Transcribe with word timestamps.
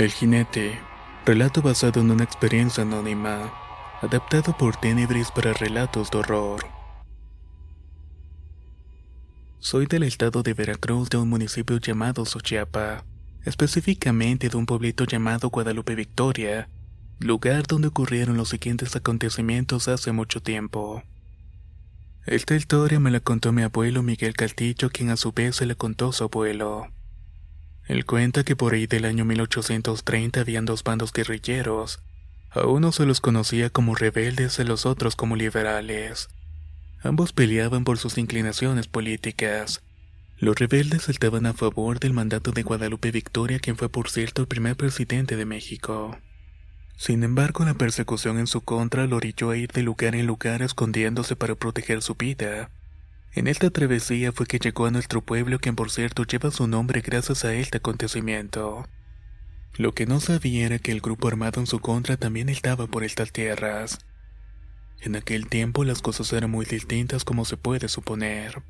El 0.00 0.12
jinete, 0.12 0.80
relato 1.26 1.60
basado 1.60 2.00
en 2.00 2.10
una 2.10 2.24
experiencia 2.24 2.84
anónima, 2.84 3.52
adaptado 4.00 4.56
por 4.56 4.74
Tenebris 4.76 5.30
para 5.30 5.52
relatos 5.52 6.10
de 6.10 6.16
horror. 6.16 6.64
Soy 9.58 9.84
del 9.84 10.04
estado 10.04 10.42
de 10.42 10.54
Veracruz 10.54 11.10
de 11.10 11.18
un 11.18 11.28
municipio 11.28 11.76
llamado 11.76 12.24
Sochiapa, 12.24 13.04
específicamente 13.44 14.48
de 14.48 14.56
un 14.56 14.64
pueblito 14.64 15.04
llamado 15.04 15.50
Guadalupe 15.50 15.94
Victoria, 15.94 16.70
lugar 17.18 17.66
donde 17.66 17.88
ocurrieron 17.88 18.38
los 18.38 18.48
siguientes 18.48 18.96
acontecimientos 18.96 19.86
hace 19.86 20.12
mucho 20.12 20.40
tiempo. 20.40 21.02
Esta 22.24 22.56
historia 22.56 22.98
me 23.00 23.10
la 23.10 23.20
contó 23.20 23.52
mi 23.52 23.60
abuelo 23.60 24.02
Miguel 24.02 24.32
Caltillo, 24.32 24.88
quien 24.88 25.10
a 25.10 25.18
su 25.18 25.32
vez 25.32 25.56
se 25.56 25.66
la 25.66 25.74
contó 25.74 26.08
a 26.08 26.12
su 26.14 26.24
abuelo. 26.24 26.88
Él 27.90 28.06
cuenta 28.06 28.44
que 28.44 28.54
por 28.54 28.74
ahí 28.74 28.86
del 28.86 29.04
año 29.04 29.24
1830 29.24 30.42
habían 30.42 30.64
dos 30.64 30.84
bandos 30.84 31.12
guerrilleros. 31.12 31.98
A 32.50 32.64
uno 32.64 32.92
se 32.92 33.04
los 33.04 33.20
conocía 33.20 33.68
como 33.68 33.96
rebeldes 33.96 34.60
y 34.60 34.62
a 34.62 34.64
los 34.64 34.86
otros 34.86 35.16
como 35.16 35.34
liberales. 35.34 36.28
Ambos 37.02 37.32
peleaban 37.32 37.82
por 37.82 37.98
sus 37.98 38.16
inclinaciones 38.16 38.86
políticas. 38.86 39.82
Los 40.38 40.56
rebeldes 40.56 41.08
estaban 41.08 41.46
a 41.46 41.52
favor 41.52 41.98
del 41.98 42.12
mandato 42.12 42.52
de 42.52 42.62
Guadalupe 42.62 43.10
Victoria, 43.10 43.58
quien 43.58 43.76
fue 43.76 43.88
por 43.88 44.08
cierto 44.08 44.42
el 44.42 44.46
primer 44.46 44.76
presidente 44.76 45.34
de 45.34 45.44
México. 45.44 46.16
Sin 46.96 47.24
embargo, 47.24 47.64
la 47.64 47.74
persecución 47.74 48.38
en 48.38 48.46
su 48.46 48.60
contra 48.60 49.08
lo 49.08 49.16
orilló 49.16 49.50
a 49.50 49.56
ir 49.56 49.72
de 49.72 49.82
lugar 49.82 50.14
en 50.14 50.28
lugar 50.28 50.62
escondiéndose 50.62 51.34
para 51.34 51.56
proteger 51.56 52.02
su 52.02 52.14
vida. 52.14 52.70
En 53.32 53.46
esta 53.46 53.70
travesía 53.70 54.32
fue 54.32 54.46
que 54.46 54.58
llegó 54.58 54.86
a 54.86 54.90
nuestro 54.90 55.22
pueblo, 55.22 55.60
quien 55.60 55.76
por 55.76 55.90
cierto 55.90 56.24
lleva 56.24 56.50
su 56.50 56.66
nombre 56.66 57.00
gracias 57.00 57.44
a 57.44 57.54
este 57.54 57.78
acontecimiento. 57.78 58.88
Lo 59.76 59.92
que 59.92 60.04
no 60.04 60.18
sabía 60.18 60.66
era 60.66 60.78
que 60.80 60.90
el 60.90 61.00
grupo 61.00 61.28
armado 61.28 61.60
en 61.60 61.66
su 61.66 61.78
contra 61.78 62.16
también 62.16 62.48
estaba 62.48 62.88
por 62.88 63.04
estas 63.04 63.30
tierras. 63.30 63.98
En 65.00 65.14
aquel 65.14 65.46
tiempo 65.48 65.84
las 65.84 66.02
cosas 66.02 66.32
eran 66.32 66.50
muy 66.50 66.66
distintas 66.66 67.24
como 67.24 67.44
se 67.44 67.56
puede 67.56 67.88
suponer. 67.88 68.62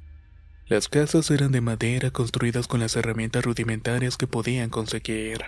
Las 0.66 0.88
casas 0.88 1.30
eran 1.30 1.52
de 1.52 1.62
madera 1.62 2.10
construidas 2.10 2.68
con 2.68 2.80
las 2.80 2.94
herramientas 2.96 3.44
rudimentarias 3.44 4.16
que 4.16 4.26
podían 4.26 4.68
conseguir. 4.68 5.40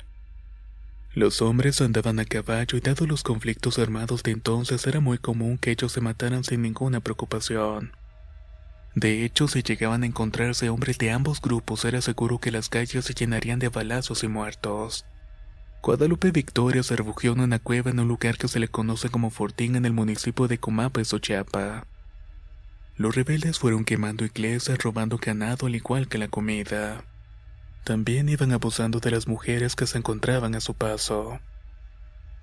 Los 1.15 1.43
hombres 1.43 1.83
andaban 1.83 2.19
a 2.19 2.25
caballo 2.25 2.79
y 2.79 2.81
dado 2.81 3.07
los 3.07 3.23
conflictos 3.23 3.79
armados 3.79 4.23
de 4.23 4.31
entonces 4.31 4.87
era 4.87 5.01
muy 5.01 5.19
común 5.19 5.59
que 5.59 5.71
ellos 5.71 5.93
se 5.93 6.01
mataran 6.01 6.43
sin 6.43 6.63
ninguna 6.63 7.01
preocupación. 7.01 7.93
De 8.95 9.25
hecho, 9.25 9.49
si 9.49 9.63
llegaban 9.63 10.03
a 10.03 10.07
encontrarse 10.07 10.69
hombres 10.69 10.99
de 10.99 11.11
ambos 11.11 11.41
grupos 11.41 11.85
era 11.85 12.03
seguro 12.03 12.39
que 12.39 12.51
las 12.51 12.69
calles 12.69 13.05
se 13.05 13.15
llenarían 13.15 13.59
de 13.59 13.69
balazos 13.69 14.23
y 14.23 14.29
muertos. 14.29 15.07
Guadalupe 15.83 16.31
Victoria 16.31 16.83
se 16.83 16.95
refugió 16.95 17.33
en 17.33 17.41
una 17.41 17.59
cueva 17.59 17.91
en 17.91 18.01
un 18.01 18.09
lugar 18.09 18.37
que 18.37 18.49
se 18.49 18.61
le 18.61 18.69
conoce 18.69 19.09
como 19.09 19.31
Fortín 19.31 19.77
en 19.77 19.85
el 19.85 19.93
municipio 19.93 20.47
de 20.47 20.59
Comapa 20.59 21.01
y 21.01 21.05
Sochiapa. 21.05 21.87
Los 22.97 23.17
rebeldes 23.17 23.59
fueron 23.59 23.85
quemando 23.85 24.25
iglesias, 24.25 24.79
robando 24.79 25.19
ganado 25.19 25.67
al 25.67 25.75
igual 25.75 26.07
que 26.09 26.19
la 26.19 26.29
comida. 26.29 27.03
También 27.85 28.29
iban 28.29 28.53
abusando 28.53 29.01
de 29.01 29.11
las 29.11 29.27
mujeres 29.27 29.75
que 29.75 29.87
se 29.87 29.99
encontraban 29.99 30.55
a 30.55 30.61
su 30.61 30.75
paso. 30.75 31.41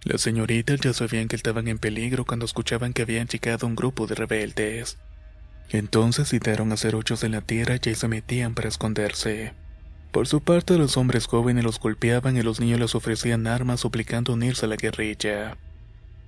Las 0.03 0.21
señoritas 0.21 0.79
ya 0.81 0.93
sabían 0.93 1.27
que 1.27 1.35
estaban 1.35 1.67
en 1.67 1.77
peligro 1.77 2.25
cuando 2.25 2.45
escuchaban 2.45 2.91
que 2.93 3.03
habían 3.03 3.27
llegado 3.27 3.67
un 3.67 3.75
grupo 3.75 4.07
de 4.07 4.15
rebeldes. 4.15 4.97
Entonces 5.69 6.29
citaron 6.29 6.71
a 6.71 6.73
hacer 6.73 6.95
hoyos 6.95 7.23
en 7.23 7.33
la 7.33 7.41
tierra 7.41 7.75
y 7.83 7.95
se 7.95 8.07
metían 8.07 8.55
para 8.55 8.69
esconderse. 8.69 9.53
Por 10.11 10.27
su 10.27 10.41
parte, 10.41 10.77
los 10.77 10.97
hombres 10.97 11.27
jóvenes 11.27 11.63
los 11.63 11.79
golpeaban 11.79 12.35
y 12.35 12.41
los 12.41 12.59
niños 12.59 12.79
les 12.79 12.95
ofrecían 12.95 13.45
armas 13.45 13.81
suplicando 13.81 14.33
unirse 14.33 14.65
a 14.65 14.69
la 14.69 14.75
guerrilla. 14.75 15.57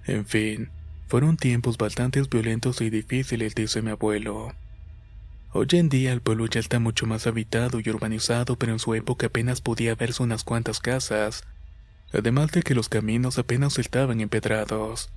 En 0.06 0.26
fin, 0.26 0.70
fueron 1.08 1.38
tiempos 1.38 1.78
bastante 1.78 2.22
violentos 2.22 2.82
y 2.82 2.92
difíciles, 2.92 3.56
dice 3.56 3.82
mi 3.82 3.90
abuelo. 3.90 4.54
Hoy 5.52 5.68
en 5.72 5.90
día 5.90 6.14
el 6.14 6.22
pueblo 6.22 6.46
ya 6.46 6.60
está 6.60 6.80
mucho 6.80 7.08
más 7.08 7.26
habitado 7.28 7.80
y 7.80 7.90
urbanizado, 7.90 8.56
pero 8.56 8.72
en 8.72 8.80
su 8.80 8.94
época 8.94 9.28
apenas 9.28 9.60
podía 9.60 9.96
verse 9.96 10.24
unas 10.24 10.44
cuantas 10.44 10.80
casas, 10.80 11.44
además 12.14 12.52
de 12.52 12.62
que 12.62 12.76
los 12.76 12.88
caminos 12.88 13.40
apenas 13.40 13.78
estaban 13.80 14.22
empedrados. 14.22 15.10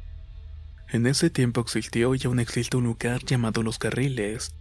En 0.89 1.07
ese 1.07 1.31
tiempo 1.31 1.61
existió 1.61 2.15
y 2.15 2.21
aún 2.25 2.41
existe 2.41 2.77
un 2.77 2.85
lugar 2.85 3.25
llamado 3.25 3.63
Los 3.63 3.79
Carriles, 3.79 4.55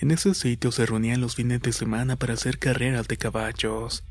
en 0.00 0.12
ese 0.12 0.32
sitio 0.34 0.70
se 0.70 0.86
reunían 0.86 1.20
los 1.20 1.34
fines 1.34 1.60
de 1.60 1.72
semana 1.72 2.14
para 2.14 2.34
hacer 2.34 2.60
carreras 2.60 3.08
de 3.08 3.16
caballos. 3.16 4.04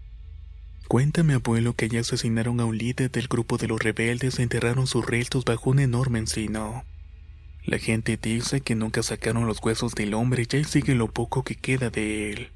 Cuenta 0.89 1.23
mi 1.23 1.33
abuelo 1.33 1.75
que 1.75 1.85
allí 1.85 1.97
asesinaron 1.97 2.59
a 2.59 2.65
un 2.65 2.77
líder 2.77 3.09
del 3.09 3.29
grupo 3.29 3.57
de 3.57 3.67
los 3.67 3.81
rebeldes 3.81 4.37
e 4.37 4.43
enterraron 4.43 4.85
sus 4.85 5.05
restos 5.05 5.45
bajo 5.45 5.69
un 5.69 5.79
enorme 5.79 6.19
encino. 6.19 6.83
La 7.63 7.77
gente 7.77 8.17
dice 8.21 8.59
que 8.59 8.75
nunca 8.75 9.01
sacaron 9.01 9.47
los 9.47 9.63
huesos 9.63 9.95
del 9.95 10.13
hombre 10.13 10.45
y 10.49 10.55
ahí 10.57 10.65
sigue 10.65 10.93
lo 10.93 11.07
poco 11.07 11.43
que 11.43 11.55
queda 11.55 11.89
de 11.89 12.33
él. 12.33 12.51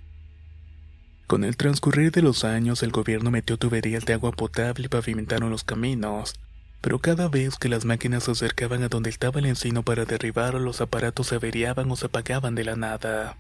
Con 1.28 1.46
el 1.46 1.56
transcurrir 1.56 2.12
de 2.12 2.22
los 2.22 2.44
años, 2.44 2.84
el 2.84 2.92
gobierno 2.92 3.32
metió 3.32 3.56
tuberías 3.56 4.06
de 4.06 4.14
agua 4.14 4.34
potable 4.34 4.88
y 4.88 4.90
pavimentaron 4.90 5.50
los 5.50 5.64
caminos, 5.64 6.36
pero 6.82 7.00
cada 7.00 7.30
vez 7.30 7.56
que 7.58 7.70
las 7.70 7.86
máquinas 7.86 8.24
se 8.24 8.32
acercaban 8.32 8.84
a 8.84 8.90
donde 8.90 9.12
estaba 9.12 9.40
el 9.40 9.46
encino 9.46 9.84
para 9.84 10.06
derribar, 10.06 10.56
los 10.56 10.82
aparatos 10.82 11.28
se 11.28 11.36
averiaban 11.36 11.90
o 11.92 11.96
se 11.96 12.08
apagaban 12.08 12.56
de 12.56 12.66
la 12.66 12.76
nada. 12.76 13.38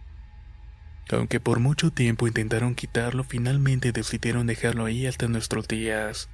Aunque 1.09 1.39
por 1.39 1.59
mucho 1.59 1.91
tiempo 1.91 2.27
intentaron 2.27 2.75
quitarlo, 2.75 3.23
finalmente 3.23 3.91
decidieron 3.91 4.47
dejarlo 4.47 4.85
ahí 4.85 5.07
hasta 5.07 5.27
nuestros 5.27 5.67
días. 5.67 6.29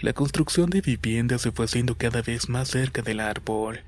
La 0.00 0.12
construcción 0.12 0.68
de 0.68 0.80
viviendas 0.80 1.42
se 1.42 1.52
fue 1.52 1.66
haciendo 1.66 1.96
cada 1.96 2.22
vez 2.22 2.48
más 2.48 2.68
cerca 2.68 3.02
del 3.02 3.20
árbol. 3.20 3.80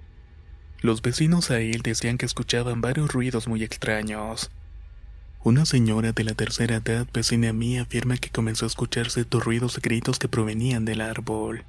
Los 0.81 1.03
vecinos 1.03 1.51
a 1.51 1.61
él 1.61 1.83
decían 1.83 2.19
que 2.19 2.27
escuchaban 2.27 2.81
varios 2.81 3.13
ruidos 3.13 3.49
muy 3.49 3.65
extraños. 3.65 4.51
Una 5.43 5.67
señora 5.67 6.13
de 6.13 6.25
la 6.25 6.35
tercera 6.35 6.77
edad, 6.77 7.07
vecina 7.13 7.53
mía, 7.53 7.83
afirma 7.83 8.17
que 8.17 8.31
comenzó 8.31 8.65
a 8.65 8.69
escucharse 8.69 9.23
estos 9.23 9.45
ruidos 9.45 9.77
y 9.77 9.81
gritos 9.81 10.19
que 10.19 10.29
provenían 10.29 10.85
del 10.85 11.01
árbol. 11.01 11.65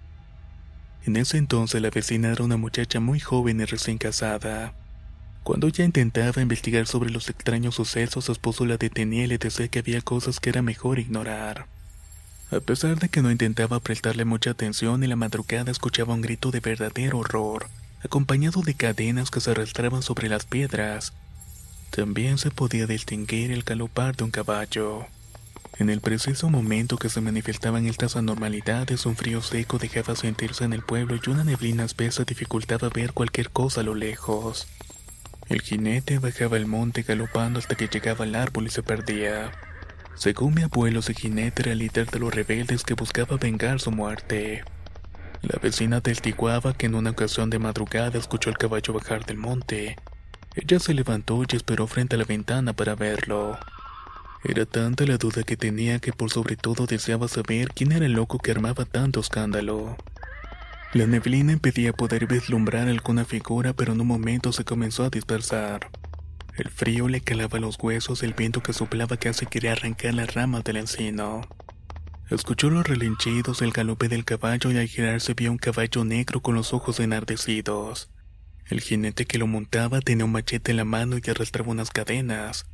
En 1.05 1.17
ese 1.17 1.37
entonces 1.37 1.81
la 1.81 1.91
vecina 1.91 2.31
era 2.31 2.43
una 2.43 2.57
muchacha 2.57 2.99
muy 2.99 3.19
joven 3.19 3.61
y 3.61 3.65
recién 3.65 3.99
casada. 3.99 4.73
Cuando 5.43 5.67
ella 5.67 5.85
intentaba 5.85 6.41
investigar 6.41 6.87
sobre 6.87 7.11
los 7.11 7.29
extraños 7.29 7.75
sucesos, 7.75 8.25
su 8.25 8.31
esposo 8.31 8.65
la 8.65 8.77
detenía 8.77 9.25
y 9.25 9.27
le 9.27 9.37
decía 9.37 9.67
que 9.67 9.79
había 9.79 10.01
cosas 10.01 10.39
que 10.39 10.49
era 10.49 10.63
mejor 10.63 10.97
ignorar. 10.97 11.67
A 12.51 12.59
pesar 12.59 12.99
de 12.99 13.09
que 13.09 13.21
no 13.21 13.29
intentaba 13.29 13.79
prestarle 13.79 14.25
mucha 14.25 14.51
atención, 14.51 15.03
en 15.03 15.09
la 15.11 15.15
madrugada 15.15 15.71
escuchaba 15.71 16.15
un 16.15 16.21
grito 16.21 16.49
de 16.49 16.61
verdadero 16.61 17.19
horror, 17.19 17.67
acompañado 18.03 18.63
de 18.63 18.73
cadenas 18.73 19.29
que 19.29 19.41
se 19.41 19.51
arrastraban 19.51 20.01
sobre 20.01 20.29
las 20.29 20.45
piedras. 20.45 21.13
También 21.91 22.39
se 22.39 22.49
podía 22.49 22.87
distinguir 22.87 23.51
el 23.51 23.61
galopar 23.61 24.15
de 24.15 24.23
un 24.23 24.31
caballo. 24.31 25.05
En 25.77 25.89
el 25.89 25.99
preciso 25.99 26.49
momento 26.49 26.95
que 26.97 27.09
se 27.09 27.19
manifestaban 27.19 27.85
estas 27.85 28.15
anormalidades, 28.15 29.05
un 29.05 29.17
frío 29.17 29.41
seco 29.41 29.77
dejaba 29.77 30.15
sentirse 30.15 30.63
en 30.63 30.71
el 30.71 30.81
pueblo 30.81 31.17
y 31.17 31.29
una 31.29 31.43
neblina 31.43 31.83
espesa 31.83 32.23
dificultaba 32.23 32.87
ver 32.87 33.11
cualquier 33.11 33.49
cosa 33.49 33.81
a 33.81 33.83
lo 33.83 33.93
lejos. 33.93 34.67
El 35.49 35.61
jinete 35.61 36.17
bajaba 36.17 36.55
el 36.55 36.65
monte 36.65 37.03
galopando 37.03 37.59
hasta 37.59 37.75
que 37.75 37.89
llegaba 37.89 38.23
al 38.23 38.35
árbol 38.35 38.67
y 38.67 38.69
se 38.69 38.83
perdía. 38.83 39.51
Según 40.15 40.53
mi 40.53 40.61
abuelo, 40.61 41.01
ese 41.01 41.13
jinete 41.13 41.63
era 41.63 41.73
el 41.73 41.79
líder 41.79 42.09
de 42.09 42.19
los 42.19 42.33
rebeldes 42.33 42.85
que 42.85 42.93
buscaba 42.93 43.35
vengar 43.35 43.81
su 43.81 43.91
muerte. 43.91 44.63
La 45.41 45.59
vecina 45.61 45.99
testiguaba 45.99 46.73
que 46.73 46.85
en 46.85 46.95
una 46.95 47.09
ocasión 47.09 47.49
de 47.49 47.59
madrugada 47.59 48.17
escuchó 48.17 48.49
al 48.49 48.57
caballo 48.57 48.93
bajar 48.93 49.25
del 49.25 49.37
monte. 49.37 49.97
Ella 50.55 50.79
se 50.79 50.93
levantó 50.93 51.43
y 51.43 51.53
esperó 51.53 51.85
frente 51.85 52.15
a 52.15 52.19
la 52.19 52.23
ventana 52.23 52.71
para 52.71 52.95
verlo. 52.95 53.59
Era 54.47 54.67
tanta 54.67 55.07
la 55.07 55.17
duda 55.17 55.41
que 55.41 55.57
tenía 55.57 55.97
que 55.97 56.13
por 56.13 56.29
sobre 56.29 56.55
todo 56.55 56.85
deseaba 56.85 57.27
saber 57.27 57.69
quién 57.69 57.91
era 57.91 58.05
el 58.05 58.11
loco 58.11 58.37
que 58.37 58.51
armaba 58.51 58.85
tanto 58.85 59.19
escándalo. 59.19 59.97
La 60.93 61.07
neblina 61.07 61.51
impedía 61.51 61.93
poder 61.93 62.27
vislumbrar 62.27 62.87
alguna 62.87 63.25
figura, 63.25 63.73
pero 63.73 63.93
en 63.93 64.01
un 64.01 64.07
momento 64.07 64.53
se 64.53 64.63
comenzó 64.63 65.03
a 65.03 65.09
dispersar. 65.09 65.89
El 66.55 66.69
frío 66.69 67.07
le 67.07 67.21
calaba 67.21 67.59
los 67.59 67.79
huesos, 67.81 68.21
el 68.21 68.35
viento 68.35 68.61
que 68.61 68.71
soplaba 68.71 69.17
casi 69.17 69.47
quería 69.47 69.71
arrancar 69.71 70.13
las 70.13 70.35
ramas 70.35 70.63
del 70.63 70.77
encino. 70.77 71.41
Escuchó 72.29 72.69
los 72.69 72.87
relinchidos, 72.87 73.63
el 73.63 73.71
galope 73.71 74.09
del 74.09 74.25
caballo 74.25 74.71
y 74.71 74.77
al 74.77 74.87
girarse 74.87 75.33
vio 75.33 75.51
un 75.51 75.57
caballo 75.57 76.05
negro 76.05 76.41
con 76.41 76.53
los 76.53 76.71
ojos 76.71 76.99
enardecidos. 76.99 78.11
El 78.67 78.81
jinete 78.81 79.25
que 79.25 79.39
lo 79.39 79.47
montaba 79.47 80.01
tenía 80.01 80.25
un 80.25 80.31
machete 80.31 80.69
en 80.69 80.77
la 80.77 80.85
mano 80.85 81.17
y 81.17 81.29
arrastraba 81.31 81.71
unas 81.71 81.89
cadenas. 81.89 82.67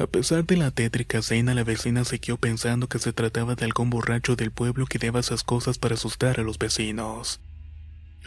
A 0.00 0.06
pesar 0.06 0.46
de 0.46 0.56
la 0.56 0.70
tétrica 0.70 1.18
escena, 1.18 1.54
la 1.54 1.62
vecina 1.62 2.06
siguió 2.06 2.38
pensando 2.38 2.88
que 2.88 2.98
se 2.98 3.12
trataba 3.12 3.54
de 3.54 3.66
algún 3.66 3.90
borracho 3.90 4.34
del 4.34 4.50
pueblo 4.50 4.86
que 4.86 4.98
daba 4.98 5.20
esas 5.20 5.44
cosas 5.44 5.76
para 5.76 5.94
asustar 5.94 6.40
a 6.40 6.42
los 6.42 6.58
vecinos. 6.58 7.38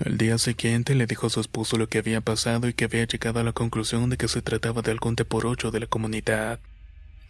Al 0.06 0.20
día 0.20 0.38
siguiente 0.38 0.94
le 0.94 1.08
dijo 1.08 1.26
a 1.26 1.30
su 1.32 1.40
esposo 1.40 1.80
lo 1.80 1.90
que 1.90 1.98
había 1.98 2.22
pasado 2.22 2.68
y 2.68 2.74
que 2.74 2.86
había 2.86 3.06
llegado 3.06 3.40
a 3.40 3.44
la 3.44 3.54
conclusión 3.54 4.12
de 4.12 4.18
que 4.18 4.28
se 4.28 4.44
trataba 4.44 4.84
de 4.84 4.92
algún 4.92 5.16
ocho 5.18 5.72
de 5.72 5.80
la 5.80 5.88
comunidad. 5.88 6.60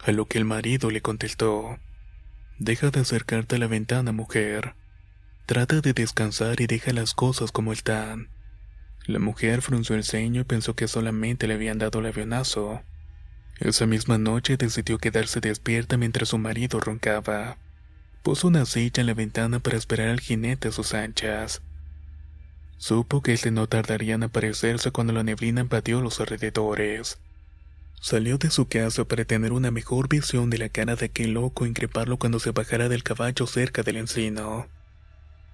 A 0.04 0.12
lo 0.12 0.26
que 0.26 0.36
el 0.36 0.44
marido 0.44 0.90
le 0.90 1.00
contestó: 1.00 1.78
Deja 2.58 2.90
de 2.90 3.00
acercarte 3.00 3.56
a 3.56 3.58
la 3.58 3.66
ventana, 3.66 4.12
mujer. 4.12 4.74
Trata 5.46 5.80
de 5.80 5.94
descansar 5.94 6.60
y 6.60 6.66
deja 6.66 6.92
las 6.92 7.14
cosas 7.14 7.50
como 7.50 7.72
están. 7.72 8.28
La 9.06 9.20
mujer 9.20 9.62
frunció 9.62 9.96
el 9.96 10.04
ceño 10.04 10.42
y 10.42 10.44
pensó 10.44 10.76
que 10.76 10.86
solamente 10.86 11.46
le 11.46 11.54
habían 11.54 11.78
dado 11.78 12.00
el 12.00 12.06
avionazo. 12.06 12.82
Esa 13.60 13.86
misma 13.86 14.18
noche 14.18 14.56
decidió 14.56 14.98
quedarse 14.98 15.40
despierta 15.40 15.96
mientras 15.96 16.30
su 16.30 16.38
marido 16.38 16.80
roncaba. 16.80 17.56
Puso 18.22 18.48
una 18.48 18.66
silla 18.66 19.00
en 19.00 19.06
la 19.06 19.14
ventana 19.14 19.60
para 19.60 19.76
esperar 19.76 20.08
al 20.08 20.20
jinete 20.20 20.68
a 20.68 20.72
sus 20.72 20.94
anchas. 20.94 21.62
Supo 22.78 23.22
que 23.22 23.32
este 23.32 23.50
no 23.50 23.68
tardaría 23.68 24.14
en 24.14 24.24
aparecerse 24.24 24.90
cuando 24.90 25.12
la 25.12 25.22
neblina 25.22 25.60
invadió 25.60 26.00
los 26.00 26.20
alrededores. 26.20 27.18
Salió 28.00 28.36
de 28.36 28.50
su 28.50 28.66
casa 28.66 29.04
para 29.04 29.24
tener 29.24 29.52
una 29.52 29.70
mejor 29.70 30.08
visión 30.08 30.50
de 30.50 30.58
la 30.58 30.68
cara 30.68 30.96
de 30.96 31.06
aquel 31.06 31.32
loco 31.32 31.64
e 31.64 31.68
increparlo 31.68 32.18
cuando 32.18 32.40
se 32.40 32.50
bajara 32.50 32.88
del 32.88 33.02
caballo 33.02 33.46
cerca 33.46 33.82
del 33.82 33.96
encino. 33.96 34.66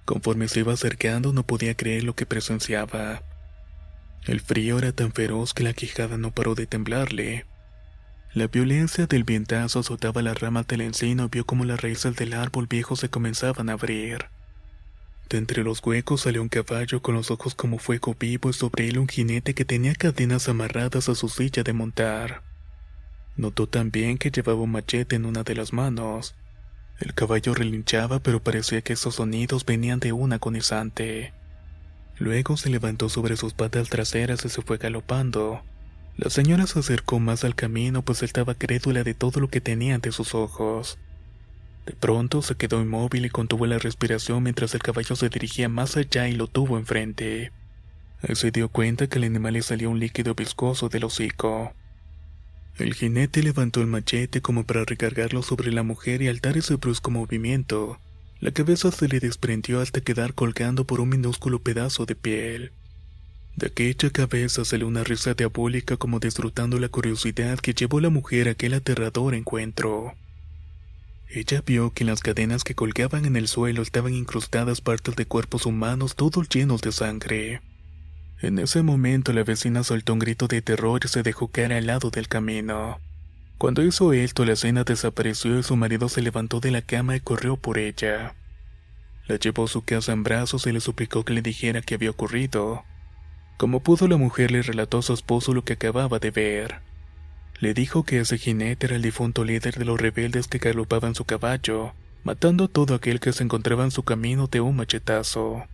Conforme 0.04 0.48
se 0.48 0.60
iba 0.60 0.72
acercando 0.72 1.32
no 1.32 1.46
podía 1.46 1.76
creer 1.76 2.02
lo 2.02 2.16
que 2.16 2.26
presenciaba. 2.26 3.22
El 4.26 4.40
frío 4.40 4.78
era 4.78 4.92
tan 4.92 5.12
feroz 5.12 5.54
que 5.54 5.62
la 5.62 5.74
quijada 5.74 6.16
no 6.18 6.32
paró 6.32 6.54
de 6.54 6.66
temblarle. 6.66 7.46
La 8.32 8.46
violencia 8.46 9.08
del 9.08 9.24
vientazo 9.24 9.80
azotaba 9.80 10.22
las 10.22 10.38
ramas 10.38 10.64
del 10.68 10.82
encino 10.82 11.24
y 11.24 11.28
vio 11.30 11.44
como 11.44 11.64
las 11.64 11.80
raíces 11.80 12.14
del 12.14 12.32
árbol 12.32 12.68
viejo 12.68 12.94
se 12.94 13.08
comenzaban 13.08 13.68
a 13.68 13.72
abrir. 13.72 14.26
De 15.28 15.36
entre 15.38 15.64
los 15.64 15.84
huecos 15.84 16.20
salió 16.20 16.40
un 16.40 16.48
caballo 16.48 17.02
con 17.02 17.16
los 17.16 17.32
ojos 17.32 17.56
como 17.56 17.78
fuego 17.78 18.14
vivo 18.18 18.50
y 18.50 18.52
sobre 18.52 18.86
él 18.86 18.98
un 18.98 19.08
jinete 19.08 19.52
que 19.52 19.64
tenía 19.64 19.96
cadenas 19.96 20.48
amarradas 20.48 21.08
a 21.08 21.16
su 21.16 21.28
silla 21.28 21.64
de 21.64 21.72
montar. 21.72 22.44
Notó 23.36 23.66
también 23.66 24.16
que 24.16 24.30
llevaba 24.30 24.60
un 24.60 24.70
machete 24.70 25.16
en 25.16 25.26
una 25.26 25.42
de 25.42 25.56
las 25.56 25.72
manos. 25.72 26.36
El 27.00 27.14
caballo 27.14 27.52
relinchaba 27.52 28.20
pero 28.20 28.40
parecía 28.40 28.80
que 28.80 28.92
esos 28.92 29.16
sonidos 29.16 29.66
venían 29.66 29.98
de 29.98 30.12
un 30.12 30.32
agonizante. 30.32 31.32
Luego 32.16 32.56
se 32.56 32.70
levantó 32.70 33.08
sobre 33.08 33.36
sus 33.36 33.54
patas 33.54 33.88
traseras 33.88 34.44
y 34.44 34.48
se 34.50 34.62
fue 34.62 34.78
galopando. 34.78 35.64
La 36.20 36.28
señora 36.28 36.66
se 36.66 36.78
acercó 36.78 37.18
más 37.18 37.44
al 37.44 37.54
camino 37.54 38.02
pues 38.02 38.22
estaba 38.22 38.54
crédula 38.54 39.04
de 39.04 39.14
todo 39.14 39.40
lo 39.40 39.48
que 39.48 39.62
tenía 39.62 39.94
ante 39.94 40.12
sus 40.12 40.34
ojos. 40.34 40.98
De 41.86 41.94
pronto 41.94 42.42
se 42.42 42.56
quedó 42.56 42.82
inmóvil 42.82 43.24
y 43.24 43.30
contuvo 43.30 43.64
la 43.64 43.78
respiración 43.78 44.42
mientras 44.42 44.74
el 44.74 44.82
caballo 44.82 45.16
se 45.16 45.30
dirigía 45.30 45.70
más 45.70 45.96
allá 45.96 46.28
y 46.28 46.34
lo 46.34 46.46
tuvo 46.46 46.76
enfrente. 46.76 47.52
se 48.34 48.50
dio 48.50 48.68
cuenta 48.68 49.06
que 49.06 49.16
el 49.16 49.24
animal 49.24 49.54
le 49.54 49.62
salía 49.62 49.88
un 49.88 49.98
líquido 49.98 50.34
viscoso 50.34 50.90
del 50.90 51.04
hocico. 51.04 51.72
El 52.76 52.92
jinete 52.92 53.42
levantó 53.42 53.80
el 53.80 53.86
machete 53.86 54.42
como 54.42 54.64
para 54.64 54.84
recargarlo 54.84 55.42
sobre 55.42 55.72
la 55.72 55.84
mujer 55.84 56.20
y 56.20 56.28
al 56.28 56.40
dar 56.40 56.58
ese 56.58 56.74
brusco 56.74 57.10
movimiento, 57.10 57.98
la 58.40 58.50
cabeza 58.50 58.92
se 58.92 59.08
le 59.08 59.20
desprendió 59.20 59.80
hasta 59.80 60.02
quedar 60.02 60.34
colgando 60.34 60.84
por 60.84 61.00
un 61.00 61.08
minúsculo 61.08 61.62
pedazo 61.62 62.04
de 62.04 62.14
piel. 62.14 62.72
De 63.56 63.66
aquella 63.66 64.10
cabeza 64.10 64.64
salió 64.64 64.86
una 64.86 65.04
risa 65.04 65.34
diabólica 65.34 65.96
como 65.96 66.20
disfrutando 66.20 66.78
la 66.78 66.88
curiosidad 66.88 67.58
que 67.58 67.74
llevó 67.74 68.00
la 68.00 68.10
mujer 68.10 68.48
a 68.48 68.52
aquel 68.52 68.74
aterrador 68.74 69.34
encuentro. 69.34 70.14
Ella 71.28 71.62
vio 71.64 71.92
que 71.92 72.02
en 72.02 72.08
las 72.08 72.20
cadenas 72.20 72.64
que 72.64 72.74
colgaban 72.74 73.24
en 73.24 73.36
el 73.36 73.46
suelo 73.46 73.82
estaban 73.82 74.14
incrustadas 74.14 74.80
partes 74.80 75.14
de 75.14 75.26
cuerpos 75.26 75.66
humanos 75.66 76.16
todos 76.16 76.48
llenos 76.48 76.80
de 76.80 76.90
sangre. 76.90 77.60
En 78.40 78.58
ese 78.58 78.82
momento 78.82 79.32
la 79.32 79.44
vecina 79.44 79.84
soltó 79.84 80.14
un 80.14 80.18
grito 80.18 80.48
de 80.48 80.62
terror 80.62 81.02
y 81.04 81.08
se 81.08 81.22
dejó 81.22 81.48
caer 81.48 81.72
al 81.72 81.86
lado 81.86 82.10
del 82.10 82.26
camino. 82.26 82.98
Cuando 83.58 83.84
hizo 83.84 84.14
esto, 84.14 84.46
la 84.46 84.54
escena 84.54 84.84
desapareció 84.84 85.58
y 85.58 85.62
su 85.62 85.76
marido 85.76 86.08
se 86.08 86.22
levantó 86.22 86.60
de 86.60 86.70
la 86.70 86.80
cama 86.80 87.14
y 87.14 87.20
corrió 87.20 87.58
por 87.58 87.76
ella. 87.76 88.34
La 89.28 89.36
llevó 89.36 89.64
a 89.64 89.68
su 89.68 89.82
casa 89.82 90.12
en 90.12 90.22
brazos 90.22 90.66
y 90.66 90.72
le 90.72 90.80
suplicó 90.80 91.24
que 91.24 91.34
le 91.34 91.42
dijera 91.42 91.82
qué 91.82 91.96
había 91.96 92.10
ocurrido. 92.10 92.82
Como 93.60 93.80
pudo, 93.80 94.08
la 94.08 94.16
mujer 94.16 94.52
le 94.52 94.62
relató 94.62 95.00
a 95.00 95.02
su 95.02 95.12
esposo 95.12 95.52
lo 95.52 95.64
que 95.64 95.74
acababa 95.74 96.18
de 96.18 96.30
ver. 96.30 96.80
Le 97.58 97.74
dijo 97.74 98.04
que 98.04 98.18
ese 98.18 98.38
jinete 98.38 98.86
era 98.86 98.96
el 98.96 99.02
difunto 99.02 99.44
líder 99.44 99.74
de 99.78 99.84
los 99.84 100.00
rebeldes 100.00 100.48
que 100.48 100.56
galopaban 100.56 101.14
su 101.14 101.26
caballo, 101.26 101.92
matando 102.24 102.64
a 102.64 102.68
todo 102.68 102.94
aquel 102.94 103.20
que 103.20 103.34
se 103.34 103.44
encontraba 103.44 103.84
en 103.84 103.90
su 103.90 104.02
camino 104.02 104.46
de 104.46 104.62
un 104.62 104.76
machetazo. 104.76 105.66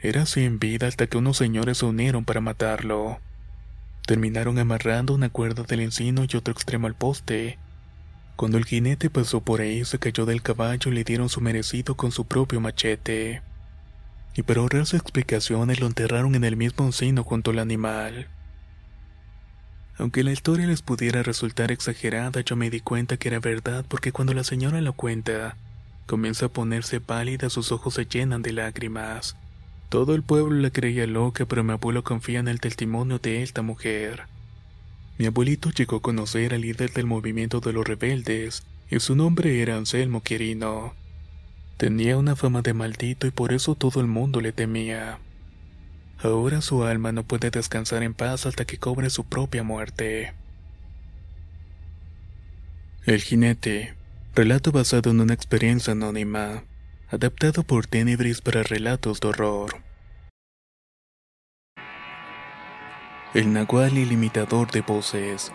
Era 0.00 0.24
en 0.36 0.58
vida 0.58 0.86
hasta 0.86 1.06
que 1.06 1.18
unos 1.18 1.36
señores 1.36 1.76
se 1.76 1.84
unieron 1.84 2.24
para 2.24 2.40
matarlo. 2.40 3.20
Terminaron 4.06 4.58
amarrando 4.58 5.12
una 5.12 5.28
cuerda 5.28 5.64
del 5.64 5.80
encino 5.80 6.24
y 6.24 6.34
otro 6.34 6.52
extremo 6.52 6.86
al 6.86 6.94
poste. 6.94 7.58
Cuando 8.36 8.56
el 8.56 8.64
jinete 8.64 9.10
pasó 9.10 9.42
por 9.42 9.60
ahí, 9.60 9.84
se 9.84 9.98
cayó 9.98 10.24
del 10.24 10.40
caballo 10.40 10.90
y 10.90 10.94
le 10.94 11.04
dieron 11.04 11.28
su 11.28 11.42
merecido 11.42 11.94
con 11.94 12.10
su 12.10 12.24
propio 12.24 12.58
machete. 12.62 13.42
Y 14.36 14.42
para 14.42 14.60
ahorrarse 14.60 14.96
explicaciones 14.96 15.80
lo 15.80 15.86
enterraron 15.86 16.34
en 16.34 16.44
el 16.44 16.56
mismo 16.56 16.84
encino 16.84 17.24
junto 17.24 17.52
al 17.52 17.58
animal. 17.58 18.28
Aunque 19.98 20.22
la 20.22 20.32
historia 20.32 20.66
les 20.66 20.82
pudiera 20.82 21.22
resultar 21.22 21.72
exagerada, 21.72 22.42
yo 22.42 22.54
me 22.54 22.68
di 22.68 22.80
cuenta 22.80 23.16
que 23.16 23.28
era 23.28 23.40
verdad 23.40 23.84
porque 23.88 24.12
cuando 24.12 24.34
la 24.34 24.44
señora 24.44 24.80
lo 24.82 24.92
cuenta, 24.92 25.56
comienza 26.04 26.46
a 26.46 26.50
ponerse 26.50 27.00
pálida, 27.00 27.48
sus 27.48 27.72
ojos 27.72 27.94
se 27.94 28.04
llenan 28.04 28.42
de 28.42 28.52
lágrimas. 28.52 29.36
Todo 29.88 30.14
el 30.14 30.22
pueblo 30.22 30.60
la 30.60 30.70
creía 30.70 31.06
loca, 31.06 31.46
pero 31.46 31.64
mi 31.64 31.72
abuelo 31.72 32.04
confía 32.04 32.40
en 32.40 32.48
el 32.48 32.60
testimonio 32.60 33.18
de 33.18 33.42
esta 33.42 33.62
mujer. 33.62 34.24
Mi 35.16 35.26
abuelito 35.26 35.70
llegó 35.70 35.96
a 35.96 36.02
conocer 36.02 36.52
al 36.52 36.60
líder 36.60 36.92
del 36.92 37.06
movimiento 37.06 37.60
de 37.60 37.72
los 37.72 37.86
rebeldes, 37.86 38.64
y 38.90 39.00
su 39.00 39.16
nombre 39.16 39.62
era 39.62 39.76
Anselmo 39.76 40.22
Quirino. 40.22 40.92
Tenía 41.76 42.16
una 42.16 42.36
fama 42.36 42.62
de 42.62 42.72
maldito 42.72 43.26
y 43.26 43.30
por 43.30 43.52
eso 43.52 43.74
todo 43.74 44.00
el 44.00 44.06
mundo 44.06 44.40
le 44.40 44.52
temía. 44.52 45.18
Ahora 46.22 46.62
su 46.62 46.84
alma 46.84 47.12
no 47.12 47.24
puede 47.24 47.50
descansar 47.50 48.02
en 48.02 48.14
paz 48.14 48.46
hasta 48.46 48.64
que 48.64 48.78
cobre 48.78 49.10
su 49.10 49.24
propia 49.24 49.62
muerte. 49.62 50.32
El 53.04 53.20
jinete. 53.20 53.94
Relato 54.34 54.72
basado 54.72 55.10
en 55.10 55.20
una 55.20 55.34
experiencia 55.34 55.92
anónima. 55.92 56.64
Adaptado 57.10 57.62
por 57.62 57.86
Tenebris 57.86 58.40
para 58.40 58.62
relatos 58.62 59.20
de 59.20 59.28
horror. 59.28 59.82
El 63.34 63.52
Nahual 63.52 63.98
ilimitador 63.98 64.70
de 64.70 64.80
voces. 64.80 65.52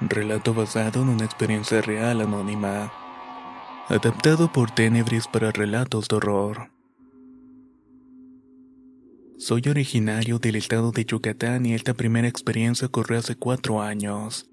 Relato 0.00 0.54
basado 0.54 1.02
en 1.02 1.08
una 1.08 1.24
experiencia 1.24 1.82
real 1.82 2.20
anónima. 2.20 2.92
Adaptado 3.88 4.52
por 4.52 4.72
Tenebris 4.72 5.28
para 5.28 5.52
relatos 5.52 6.08
de 6.08 6.16
horror. 6.16 6.72
Soy 9.38 9.62
originario 9.68 10.40
del 10.40 10.56
estado 10.56 10.90
de 10.90 11.04
Yucatán 11.04 11.66
y 11.66 11.74
esta 11.74 11.94
primera 11.94 12.26
experiencia 12.26 12.88
ocurrió 12.88 13.20
hace 13.20 13.36
cuatro 13.36 13.80
años. 13.80 14.50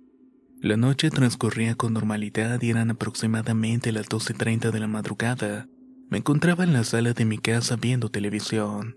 La 0.62 0.78
noche 0.78 1.10
transcurría 1.10 1.74
con 1.74 1.94
normalidad 1.94 2.62
y 2.62 2.70
eran 2.70 2.92
aproximadamente 2.92 3.92
las 3.92 4.08
12.30 4.08 4.70
de 4.70 4.80
la 4.80 4.88
madrugada. 4.88 5.68
Me 6.12 6.20
encontraba 6.20 6.64
en 6.64 6.74
la 6.74 6.84
sala 6.84 7.14
de 7.14 7.26
mi 7.26 7.40
casa 7.40 7.76
viendo 7.76 8.10
televisión. 8.10 8.96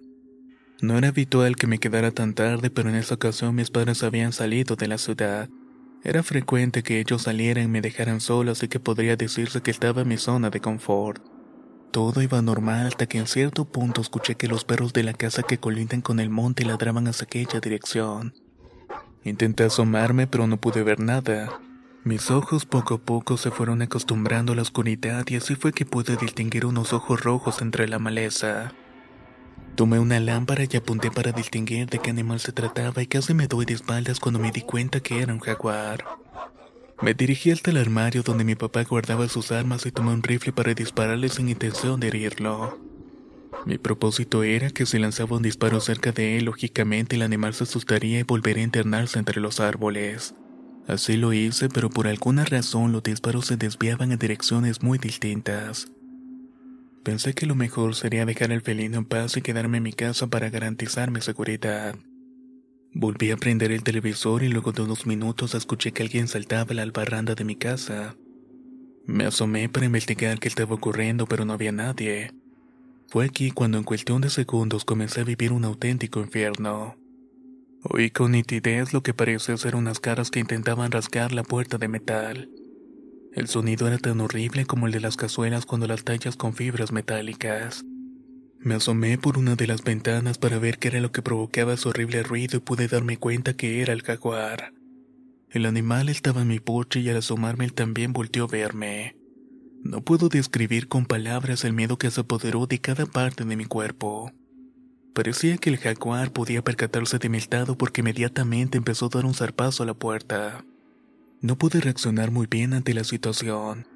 No 0.82 0.98
era 0.98 1.08
habitual 1.08 1.56
que 1.56 1.66
me 1.66 1.78
quedara 1.78 2.10
tan 2.10 2.34
tarde, 2.34 2.68
pero 2.68 2.90
en 2.90 2.96
esa 2.96 3.14
ocasión 3.14 3.54
mis 3.54 3.70
padres 3.70 4.02
habían 4.02 4.34
salido 4.34 4.76
de 4.76 4.86
la 4.86 4.98
ciudad. 4.98 5.48
Era 6.06 6.22
frecuente 6.22 6.84
que 6.84 7.00
ellos 7.00 7.22
salieran 7.22 7.64
y 7.64 7.66
me 7.66 7.80
dejaran 7.80 8.20
solo, 8.20 8.52
así 8.52 8.68
que 8.68 8.78
podría 8.78 9.16
decirse 9.16 9.60
que 9.60 9.72
estaba 9.72 10.02
en 10.02 10.08
mi 10.08 10.18
zona 10.18 10.50
de 10.50 10.60
confort. 10.60 11.20
Todo 11.90 12.22
iba 12.22 12.40
normal 12.42 12.86
hasta 12.86 13.06
que 13.06 13.18
en 13.18 13.26
cierto 13.26 13.64
punto 13.64 14.02
escuché 14.02 14.36
que 14.36 14.46
los 14.46 14.62
perros 14.62 14.92
de 14.92 15.02
la 15.02 15.14
casa 15.14 15.42
que 15.42 15.58
colindan 15.58 16.02
con 16.02 16.20
el 16.20 16.30
monte 16.30 16.64
ladraban 16.64 17.08
hacia 17.08 17.24
aquella 17.24 17.58
dirección. 17.58 18.34
Intenté 19.24 19.64
asomarme 19.64 20.28
pero 20.28 20.46
no 20.46 20.60
pude 20.60 20.84
ver 20.84 21.00
nada. 21.00 21.60
Mis 22.04 22.30
ojos 22.30 22.66
poco 22.66 22.94
a 22.94 22.98
poco 22.98 23.36
se 23.36 23.50
fueron 23.50 23.82
acostumbrando 23.82 24.52
a 24.52 24.56
la 24.56 24.62
oscuridad 24.62 25.24
y 25.26 25.34
así 25.34 25.56
fue 25.56 25.72
que 25.72 25.86
pude 25.86 26.16
distinguir 26.16 26.66
unos 26.66 26.92
ojos 26.92 27.20
rojos 27.20 27.60
entre 27.60 27.88
la 27.88 27.98
maleza. 27.98 28.72
Tomé 29.76 29.98
una 29.98 30.18
lámpara 30.20 30.64
y 30.64 30.74
apunté 30.74 31.10
para 31.10 31.32
distinguir 31.32 31.86
de 31.90 31.98
qué 31.98 32.08
animal 32.08 32.40
se 32.40 32.50
trataba 32.50 33.02
y 33.02 33.06
casi 33.06 33.34
me 33.34 33.46
doy 33.46 33.66
de 33.66 33.74
espaldas 33.74 34.20
cuando 34.20 34.40
me 34.40 34.50
di 34.50 34.62
cuenta 34.62 35.00
que 35.00 35.20
era 35.20 35.34
un 35.34 35.38
jaguar. 35.38 36.02
Me 37.02 37.12
dirigí 37.12 37.50
hasta 37.50 37.70
el 37.70 37.76
armario 37.76 38.22
donde 38.22 38.42
mi 38.42 38.54
papá 38.54 38.84
guardaba 38.84 39.28
sus 39.28 39.52
armas 39.52 39.84
y 39.84 39.92
tomé 39.92 40.14
un 40.14 40.22
rifle 40.22 40.54
para 40.54 40.72
dispararle 40.72 41.28
sin 41.28 41.50
intención 41.50 42.00
de 42.00 42.08
herirlo. 42.08 42.78
Mi 43.66 43.76
propósito 43.76 44.44
era 44.44 44.70
que 44.70 44.86
si 44.86 44.98
lanzaba 44.98 45.36
un 45.36 45.42
disparo 45.42 45.78
cerca 45.80 46.10
de 46.10 46.38
él, 46.38 46.46
lógicamente 46.46 47.16
el 47.16 47.22
animal 47.22 47.52
se 47.52 47.64
asustaría 47.64 48.20
y 48.20 48.22
volvería 48.22 48.62
a 48.62 48.64
internarse 48.64 49.18
entre 49.18 49.42
los 49.42 49.60
árboles. 49.60 50.34
Así 50.86 51.18
lo 51.18 51.34
hice, 51.34 51.68
pero 51.68 51.90
por 51.90 52.06
alguna 52.06 52.46
razón 52.46 52.92
los 52.92 53.02
disparos 53.02 53.44
se 53.44 53.58
desviaban 53.58 54.10
en 54.10 54.18
direcciones 54.18 54.82
muy 54.82 54.96
distintas. 54.96 55.88
Pensé 57.06 57.34
que 57.34 57.46
lo 57.46 57.54
mejor 57.54 57.94
sería 57.94 58.26
dejar 58.26 58.50
al 58.50 58.62
felino 58.62 58.98
en 58.98 59.04
paz 59.04 59.36
y 59.36 59.40
quedarme 59.40 59.76
en 59.76 59.84
mi 59.84 59.92
casa 59.92 60.26
para 60.26 60.50
garantizar 60.50 61.12
mi 61.12 61.20
seguridad. 61.20 61.94
Volví 62.92 63.30
a 63.30 63.36
prender 63.36 63.70
el 63.70 63.84
televisor 63.84 64.42
y 64.42 64.48
luego 64.48 64.72
de 64.72 64.82
unos 64.82 65.06
minutos 65.06 65.54
escuché 65.54 65.92
que 65.92 66.02
alguien 66.02 66.26
saltaba 66.26 66.72
a 66.72 66.74
la 66.74 66.82
albarranda 66.82 67.36
de 67.36 67.44
mi 67.44 67.54
casa. 67.54 68.16
Me 69.04 69.24
asomé 69.24 69.68
para 69.68 69.86
investigar 69.86 70.40
qué 70.40 70.48
estaba 70.48 70.74
ocurriendo, 70.74 71.26
pero 71.26 71.44
no 71.44 71.52
había 71.52 71.70
nadie. 71.70 72.32
Fue 73.06 73.24
aquí 73.24 73.52
cuando 73.52 73.78
en 73.78 73.84
cuestión 73.84 74.20
de 74.20 74.28
segundos 74.28 74.84
comencé 74.84 75.20
a 75.20 75.24
vivir 75.24 75.52
un 75.52 75.64
auténtico 75.64 76.18
infierno. 76.18 76.96
Oí 77.84 78.10
con 78.10 78.32
nitidez 78.32 78.92
lo 78.92 79.04
que 79.04 79.14
parecía 79.14 79.56
ser 79.56 79.76
unas 79.76 80.00
caras 80.00 80.32
que 80.32 80.40
intentaban 80.40 80.90
rasgar 80.90 81.30
la 81.30 81.44
puerta 81.44 81.78
de 81.78 81.86
metal. 81.86 82.50
El 83.36 83.48
sonido 83.48 83.86
era 83.86 83.98
tan 83.98 84.18
horrible 84.22 84.64
como 84.64 84.86
el 84.86 84.94
de 84.94 85.00
las 85.00 85.18
cazuelas 85.18 85.66
cuando 85.66 85.86
las 85.86 86.04
tallas 86.04 86.36
con 86.36 86.54
fibras 86.54 86.90
metálicas. 86.90 87.84
Me 88.60 88.76
asomé 88.76 89.18
por 89.18 89.36
una 89.36 89.56
de 89.56 89.66
las 89.66 89.84
ventanas 89.84 90.38
para 90.38 90.58
ver 90.58 90.78
qué 90.78 90.88
era 90.88 91.00
lo 91.00 91.12
que 91.12 91.20
provocaba 91.20 91.74
ese 91.74 91.86
horrible 91.86 92.22
ruido 92.22 92.56
y 92.56 92.60
pude 92.60 92.88
darme 92.88 93.18
cuenta 93.18 93.52
que 93.52 93.82
era 93.82 93.92
el 93.92 94.00
jaguar. 94.00 94.72
El 95.50 95.66
animal 95.66 96.08
estaba 96.08 96.40
en 96.40 96.48
mi 96.48 96.60
porche 96.60 97.00
y 97.00 97.10
al 97.10 97.18
asomarme 97.18 97.66
él 97.66 97.74
también 97.74 98.14
volteó 98.14 98.44
a 98.44 98.48
verme. 98.48 99.16
No 99.84 100.00
puedo 100.00 100.30
describir 100.30 100.88
con 100.88 101.04
palabras 101.04 101.62
el 101.64 101.74
miedo 101.74 101.98
que 101.98 102.10
se 102.10 102.22
apoderó 102.22 102.66
de 102.66 102.78
cada 102.78 103.04
parte 103.04 103.44
de 103.44 103.54
mi 103.54 103.66
cuerpo. 103.66 104.32
Parecía 105.12 105.58
que 105.58 105.68
el 105.68 105.76
jaguar 105.76 106.32
podía 106.32 106.64
percatarse 106.64 107.18
de 107.18 107.28
mi 107.28 107.36
estado 107.36 107.76
porque 107.76 108.00
inmediatamente 108.00 108.78
empezó 108.78 109.06
a 109.06 109.10
dar 109.10 109.26
un 109.26 109.34
zarpazo 109.34 109.82
a 109.82 109.86
la 109.86 109.94
puerta. 109.94 110.64
No 111.40 111.56
pude 111.58 111.80
reaccionar 111.80 112.30
muy 112.30 112.46
bien 112.46 112.72
ante 112.72 112.94
la 112.94 113.04
situación. 113.04 113.86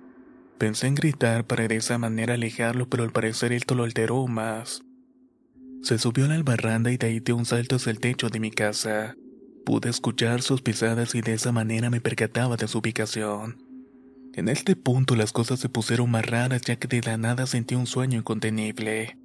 Pensé 0.58 0.88
en 0.88 0.94
gritar 0.94 1.46
para 1.46 1.66
de 1.68 1.76
esa 1.76 1.96
manera 1.96 2.34
alejarlo, 2.34 2.88
pero 2.88 3.02
al 3.02 3.12
parecer 3.12 3.52
esto 3.52 3.74
lo 3.74 3.84
alteró 3.84 4.26
más. 4.26 4.82
Se 5.82 5.98
subió 5.98 6.26
a 6.26 6.28
la 6.28 6.42
barranda 6.42 6.92
y 6.92 6.98
de 6.98 7.06
ahí 7.06 7.20
dio 7.20 7.36
un 7.36 7.46
salto 7.46 7.76
hacia 7.76 7.90
el 7.90 7.98
techo 7.98 8.28
de 8.28 8.40
mi 8.40 8.50
casa. 8.50 9.16
Pude 9.64 9.88
escuchar 9.88 10.42
sus 10.42 10.60
pisadas 10.60 11.14
y 11.14 11.22
de 11.22 11.32
esa 11.32 11.50
manera 11.52 11.88
me 11.88 12.02
percataba 12.02 12.56
de 12.56 12.68
su 12.68 12.78
ubicación. 12.78 13.56
En 14.34 14.48
este 14.48 14.76
punto 14.76 15.16
las 15.16 15.32
cosas 15.32 15.60
se 15.60 15.70
pusieron 15.70 16.10
más 16.10 16.26
raras 16.26 16.60
ya 16.62 16.76
que 16.76 16.88
de 16.88 17.00
la 17.00 17.16
nada 17.16 17.46
sentí 17.46 17.74
un 17.74 17.86
sueño 17.86 18.18
incontenible. 18.18 19.16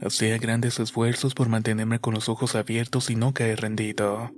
Hacía 0.00 0.36
grandes 0.38 0.80
esfuerzos 0.80 1.34
por 1.34 1.48
mantenerme 1.48 2.00
con 2.00 2.12
los 2.12 2.28
ojos 2.28 2.56
abiertos 2.56 3.08
y 3.08 3.14
no 3.14 3.32
caer 3.32 3.60
rendido. 3.60 4.32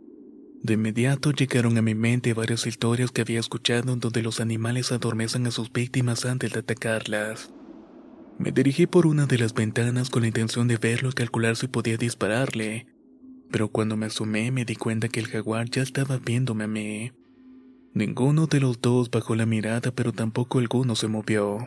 De 0.63 0.75
inmediato 0.75 1.31
llegaron 1.33 1.79
a 1.79 1.83
mi 1.83 1.95
mente 1.95 2.35
varias 2.35 2.67
historias 2.67 3.11
que 3.11 3.23
había 3.23 3.41
escuchado 3.41 3.93
en 3.93 4.01
donde 4.01 4.23
los 4.23 4.41
animales 4.41 4.91
adormecen 4.91 5.47
a 5.47 5.51
sus 5.51 5.73
víctimas 5.73 6.25
antes 6.25 6.53
de 6.53 6.61
atacarlas. 6.61 7.51
Me 8.39 8.53
dirigí 8.53 8.87
por 8.87 9.07
una 9.07 9.27
de 9.27 9.39
las 9.39 9.55
ventanas 9.55 10.11
con 10.11 10.23
la 10.23 10.29
intención 10.29 10.69
de 10.69 10.77
verlo 10.77 11.11
y 11.11 11.13
calcular 11.13 11.57
si 11.57 11.69
podía 11.69 11.97
dispararle, 11.97 12.87
pero 13.51 13.69
cuando 13.69 13.97
me 13.97 14.07
asomé 14.07 14.51
me 14.51 14.65
di 14.65 14.77
cuenta 14.77 15.09
que 15.09 15.21
el 15.21 15.29
jaguar 15.29 15.71
ya 15.71 15.83
estaba 15.83 16.19
viéndome 16.19 16.65
a 16.65 16.69
mí. 16.69 17.13
Ninguno 17.95 18.47
de 18.47 18.61
los 18.61 18.81
dos 18.81 19.11
bajó 19.11 19.35
la 19.35 19.47
mirada, 19.47 19.91
pero 19.93 20.13
tampoco 20.13 20.59
alguno 20.59 20.95
se 20.95 21.09
movió. 21.09 21.59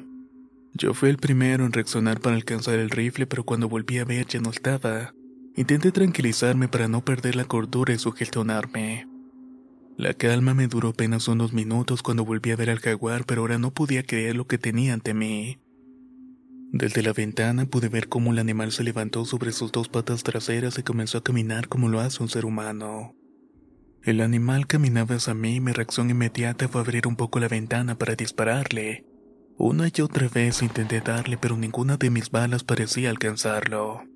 Yo 0.74 0.93
fui 0.93 1.10
el 1.10 1.17
primero 1.17 1.65
en 1.65 1.74
reaccionar 1.74 2.21
para 2.21 2.36
alcanzar 2.36 2.79
el 2.79 2.89
rifle, 2.89 3.25
pero 3.27 3.43
cuando 3.43 3.67
volví 3.67 3.98
a 3.98 4.05
ver 4.05 4.27
ya 4.27 4.39
no 4.39 4.51
estaba. 4.51 5.13
Intenté 5.55 5.91
tranquilizarme 5.91 6.67
para 6.67 6.88
no 6.88 7.03
perder 7.03 7.36
la 7.36 7.46
cordura 7.46 7.93
y 7.93 7.98
sugestionarme. 7.98 9.08
La 9.98 10.13
calma 10.13 10.53
me 10.53 10.67
duró 10.67 10.89
apenas 10.89 11.27
unos 11.27 11.51
minutos 11.53 12.01
cuando 12.01 12.24
volví 12.24 12.51
a 12.51 12.55
ver 12.55 12.70
al 12.70 12.79
jaguar, 12.79 13.25
pero 13.25 13.41
ahora 13.41 13.58
no 13.58 13.74
podía 13.74 14.03
creer 14.03 14.36
lo 14.36 14.48
que 14.48 14.58
tenía 14.58 14.93
ante 14.93 15.13
mí. 15.13 15.60
Desde 16.72 17.03
la 17.03 17.12
ventana 17.12 17.65
pude 17.65 17.89
ver 17.89 18.08
cómo 18.08 18.31
el 18.31 18.39
animal 18.39 18.72
se 18.72 18.84
levantó 18.84 19.25
sobre 19.25 19.51
sus 19.51 19.74
dos 19.74 19.89
patas 19.89 20.24
traseras 20.24 20.79
y 20.79 20.84
comenzó 20.84 21.17
a 21.17 21.24
caminar 21.24 21.67
como 21.67 21.89
lo 21.89 22.00
hace 22.00 22.24
un 22.24 22.29
ser 22.29 22.46
humano. 22.46 23.13
El 24.03 24.22
animal 24.22 24.67
caminaba 24.67 25.15
hacia 25.15 25.34
mí 25.34 25.55
y 25.55 25.60
mi 25.60 25.74
reacción 25.74 26.10
inmediata 26.10 26.70
fue 26.70 26.81
abrir 26.81 27.08
un 27.08 27.17
poco 27.17 27.39
la 27.39 27.50
ventana 27.50 27.98
para 27.98 28.15
dispararle. 28.15 29.05
Una 29.58 29.89
y 29.93 30.01
otra 30.01 30.29
vez 30.29 30.63
intenté 30.63 31.01
darle, 31.01 31.38
pero 31.38 31.58
ninguna 31.58 31.98
de 31.98 32.10
mis 32.10 32.31
balas 32.31 32.63
parecía 32.63 33.10
alcanzarlo. 33.10 34.11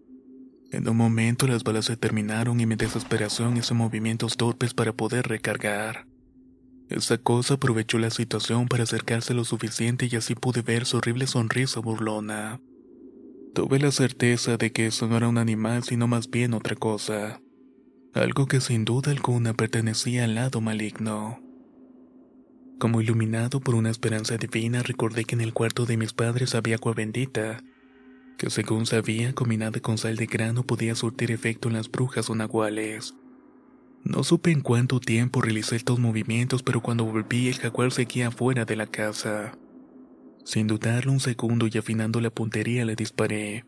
En 0.76 0.90
un 0.90 0.98
momento 0.98 1.48
las 1.48 1.64
balas 1.64 1.86
se 1.86 1.96
terminaron 1.96 2.60
y 2.60 2.66
mi 2.66 2.76
desesperación 2.76 3.56
hizo 3.56 3.74
movimientos 3.74 4.36
torpes 4.36 4.74
para 4.74 4.92
poder 4.92 5.26
recargar. 5.26 6.06
Esa 6.90 7.18
cosa 7.18 7.54
aprovechó 7.54 7.98
la 7.98 8.10
situación 8.10 8.68
para 8.68 8.84
acercarse 8.84 9.34
lo 9.34 9.46
suficiente 9.46 10.10
y 10.12 10.18
así 10.18 10.36
pude 10.36 10.64
ver 10.64 10.86
su 10.86 10.98
horrible 10.98 11.28
sonrisa 11.28 11.80
burlona. 11.80 12.60
Tuve 13.54 13.80
la 13.80 13.90
certeza 13.92 14.58
de 14.58 14.74
que 14.74 14.88
eso 14.88 15.08
no 15.08 15.16
era 15.16 15.30
un 15.30 15.38
animal 15.38 15.84
sino 15.84 16.10
más 16.10 16.30
bien 16.30 16.54
otra 16.54 16.76
cosa. 16.76 17.40
Algo 18.14 18.46
que 18.46 18.60
sin 18.60 18.84
duda 18.84 19.12
alguna 19.12 19.54
pertenecía 19.54 20.26
al 20.26 20.36
lado 20.36 20.60
maligno. 20.60 21.40
Como 22.80 23.00
iluminado 23.00 23.62
por 23.62 23.76
una 23.76 23.92
esperanza 23.92 24.36
divina 24.36 24.84
recordé 24.84 25.24
que 25.24 25.36
en 25.36 25.42
el 25.42 25.54
cuarto 25.54 25.86
de 25.86 25.96
mis 25.96 26.12
padres 26.12 26.54
había 26.54 26.76
agua 26.76 26.94
bendita 26.94 27.64
que 28.38 28.50
según 28.50 28.86
sabía, 28.86 29.34
combinada 29.34 29.80
con 29.80 29.98
sal 29.98 30.16
de 30.16 30.26
grano 30.26 30.64
podía 30.64 30.96
surtir 30.96 31.32
efecto 31.32 31.68
en 31.68 31.76
las 31.76 31.90
brujas 31.90 32.30
o 32.30 32.36
nahuales. 32.36 33.16
No 34.04 34.24
supe 34.24 34.52
en 34.52 34.62
cuánto 34.62 35.00
tiempo 35.00 35.42
realicé 35.42 35.76
estos 35.76 36.00
movimientos, 36.00 36.62
pero 36.62 36.82
cuando 36.82 37.06
volví 37.06 37.48
el 37.48 37.56
jaguar 37.56 37.92
seguía 37.92 38.30
fuera 38.30 38.64
de 38.64 38.76
la 38.76 38.86
casa. 38.86 39.58
Sin 40.44 40.68
dudarlo 40.68 41.12
un 41.12 41.20
segundo 41.20 41.68
y 41.72 41.78
afinando 41.78 42.22
la 42.22 42.30
puntería 42.30 42.86
le 42.86 42.96
disparé. 42.96 43.66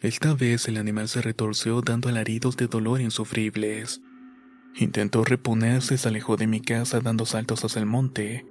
Esta 0.00 0.34
vez 0.34 0.68
el 0.68 0.76
animal 0.76 1.08
se 1.08 1.22
retorció 1.22 1.80
dando 1.80 2.08
alaridos 2.08 2.56
de 2.56 2.68
dolor 2.68 3.00
insufribles. 3.00 4.00
Intentó 4.76 5.24
reponerse 5.24 5.98
se 5.98 6.08
alejó 6.08 6.36
de 6.36 6.46
mi 6.46 6.60
casa 6.60 7.00
dando 7.00 7.26
saltos 7.26 7.64
hacia 7.64 7.80
el 7.80 7.86
monte. 7.86 8.46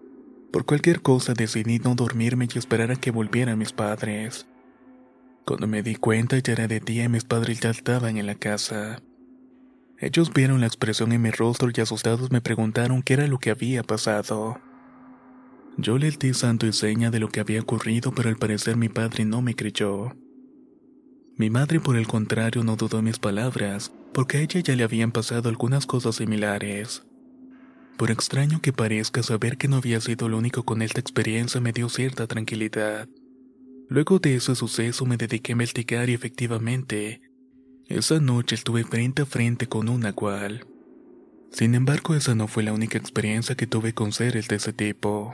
Por 0.52 0.66
cualquier 0.66 1.02
cosa 1.02 1.34
decidí 1.34 1.80
no 1.80 1.96
dormirme 1.96 2.50
y 2.54 2.58
esperar 2.58 2.92
a 2.92 2.98
que 2.98 3.12
volvieran 3.12 3.58
mis 3.58 3.72
padres. 3.72 4.46
Cuando 5.46 5.68
me 5.68 5.84
di 5.84 5.96
cuenta 5.96 6.38
ya 6.40 6.54
era 6.54 6.68
de 6.68 6.80
día 6.80 7.06
y 7.06 7.10
mis 7.10 7.24
padres 7.24 7.60
ya 7.60 7.72
estaban 7.72 8.18
en 8.18 8.28
la 8.28 8.36
casa. 8.36 9.02
Ellos 9.98 10.32
vieron 10.34 10.62
la 10.62 10.68
expresión 10.68 11.12
en 11.12 11.22
mi 11.22 11.32
rostro 11.32 11.70
y 11.74 11.80
asustados 11.82 12.32
me 12.32 12.42
preguntaron 12.42 13.04
qué 13.04 13.14
era 13.14 13.28
lo 13.28 13.40
que 13.40 13.52
había 13.52 13.84
pasado. 13.84 14.60
Yo 15.78 15.98
les 15.98 16.20
di 16.20 16.34
santo 16.34 16.66
y 16.68 16.74
seña 16.74 17.12
de 17.12 17.20
lo 17.20 17.30
que 17.30 17.40
había 17.40 17.62
ocurrido, 17.62 18.12
pero 18.12 18.30
al 18.30 18.38
parecer 18.38 18.78
mi 18.78 18.90
padre 18.90 19.26
no 19.26 19.42
me 19.42 19.56
creyó. 19.56 20.16
Mi 21.38 21.50
madre, 21.50 21.80
por 21.80 21.96
el 21.96 22.08
contrario, 22.08 22.64
no 22.64 22.76
dudó 22.76 23.02
mis 23.02 23.18
palabras, 23.18 23.92
porque 24.14 24.38
a 24.38 24.42
ella 24.42 24.60
ya 24.60 24.76
le 24.76 24.84
habían 24.84 25.12
pasado 25.12 25.50
algunas 25.50 25.86
cosas 25.86 26.16
similares. 26.16 27.04
Por 27.98 28.12
extraño 28.12 28.62
que 28.62 28.74
parezca, 28.74 29.24
saber 29.24 29.58
que 29.58 29.68
no 29.68 29.78
había 29.78 30.02
sido 30.02 30.28
el 30.28 30.34
único 30.34 30.64
con 30.64 30.82
esta 30.82 31.00
experiencia 31.00 31.62
me 31.62 31.72
dio 31.72 31.90
cierta 31.90 32.28
tranquilidad. 32.28 33.08
Luego 33.92 34.20
de 34.20 34.36
ese 34.36 34.56
suceso 34.56 35.06
me 35.06 35.18
dediqué 35.18 35.52
a 35.52 35.56
investigar 35.60 36.10
y 36.10 36.14
efectivamente, 36.14 37.20
esa 37.90 38.22
noche 38.22 38.56
estuve 38.56 38.86
frente 38.86 39.24
a 39.24 39.26
frente 39.26 39.68
con 39.68 39.90
una 39.90 40.14
cual. 40.14 40.66
Sin 41.52 41.76
embargo, 41.76 42.16
esa 42.16 42.34
no 42.34 42.48
fue 42.48 42.64
la 42.64 42.72
única 42.72 42.98
experiencia 42.98 43.56
que 43.56 43.68
tuve 43.68 43.94
con 43.94 44.14
seres 44.14 44.48
de 44.48 44.56
ese 44.56 44.72
tipo. 44.72 45.34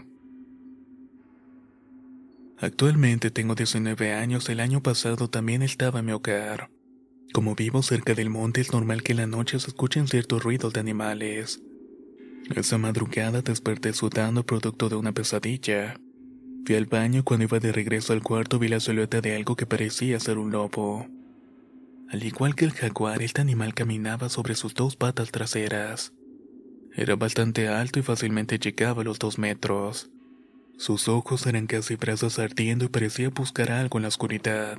Actualmente 2.58 3.30
tengo 3.30 3.54
19 3.54 4.16
años, 4.16 4.50
el 4.50 4.60
año 4.60 4.82
pasado 4.82 5.30
también 5.30 5.62
estaba 5.62 6.00
en 6.00 6.08
mi 6.08 6.12
hogar. 6.14 6.72
Como 7.34 7.54
vivo 7.54 7.84
cerca 7.84 8.16
del 8.16 8.32
monte 8.32 8.62
es 8.62 8.74
normal 8.74 9.04
que 9.04 9.12
en 9.12 9.20
la 9.20 9.28
noche 9.28 9.60
se 9.60 9.68
escuchen 9.68 10.08
ciertos 10.08 10.42
ruidos 10.42 10.74
de 10.74 10.80
animales. 10.80 11.62
Esa 12.56 12.80
madrugada 12.80 13.44
desperté 13.44 13.94
sudando 13.94 14.48
producto 14.48 14.90
de 14.90 14.96
una 14.96 15.12
pesadilla. 15.12 16.00
Fui 16.68 16.76
al 16.76 16.86
baño 16.86 17.24
cuando 17.24 17.46
iba 17.46 17.60
de 17.60 17.72
regreso 17.72 18.12
al 18.12 18.22
cuarto 18.22 18.60
vi 18.60 18.68
la 18.68 18.82
silueta 18.82 19.22
de 19.22 19.38
algo 19.38 19.56
que 19.56 19.66
parecía 19.66 20.20
ser 20.20 20.38
un 20.38 20.52
lobo. 20.52 21.08
Al 22.10 22.26
igual 22.26 22.56
que 22.56 22.66
el 22.66 22.74
jaguar, 22.74 23.22
este 23.22 23.40
animal 23.40 23.74
caminaba 23.74 24.28
sobre 24.28 24.54
sus 24.54 24.74
dos 24.74 24.98
patas 24.98 25.32
traseras. 25.32 26.12
Era 26.94 27.16
bastante 27.16 27.70
alto 27.70 28.00
y 28.00 28.02
fácilmente 28.02 28.60
llegaba 28.60 29.02
a 29.02 29.06
los 29.06 29.18
dos 29.18 29.38
metros. 29.38 30.10
Sus 30.76 31.08
ojos 31.08 31.48
eran 31.48 31.68
casi 31.68 31.96
brazos 31.96 32.38
ardiendo 32.38 32.84
y 32.84 32.90
parecía 32.90 33.30
buscar 33.30 33.72
algo 33.72 33.98
en 33.98 34.02
la 34.02 34.10
oscuridad. 34.10 34.78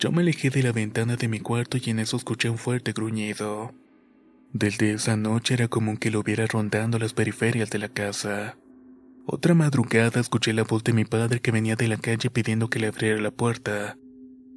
Yo 0.00 0.10
me 0.10 0.22
alejé 0.22 0.50
de 0.50 0.64
la 0.64 0.72
ventana 0.72 1.14
de 1.14 1.28
mi 1.28 1.38
cuarto 1.38 1.78
y 1.80 1.88
en 1.88 2.00
eso 2.00 2.16
escuché 2.16 2.50
un 2.50 2.58
fuerte 2.58 2.90
gruñido. 2.90 3.72
Desde 4.52 4.94
esa 4.94 5.16
noche 5.16 5.54
era 5.54 5.68
común 5.68 5.98
que 5.98 6.10
lo 6.10 6.24
viera 6.24 6.48
rondando 6.48 6.98
las 6.98 7.12
periferias 7.12 7.70
de 7.70 7.78
la 7.78 7.90
casa. 7.90 8.56
Otra 9.28 9.54
madrugada 9.54 10.20
escuché 10.20 10.52
la 10.52 10.62
voz 10.62 10.84
de 10.84 10.92
mi 10.92 11.04
padre 11.04 11.40
que 11.40 11.50
venía 11.50 11.74
de 11.74 11.88
la 11.88 11.96
calle 11.96 12.30
pidiendo 12.30 12.70
que 12.70 12.78
le 12.78 12.86
abriera 12.86 13.20
la 13.20 13.32
puerta. 13.32 13.98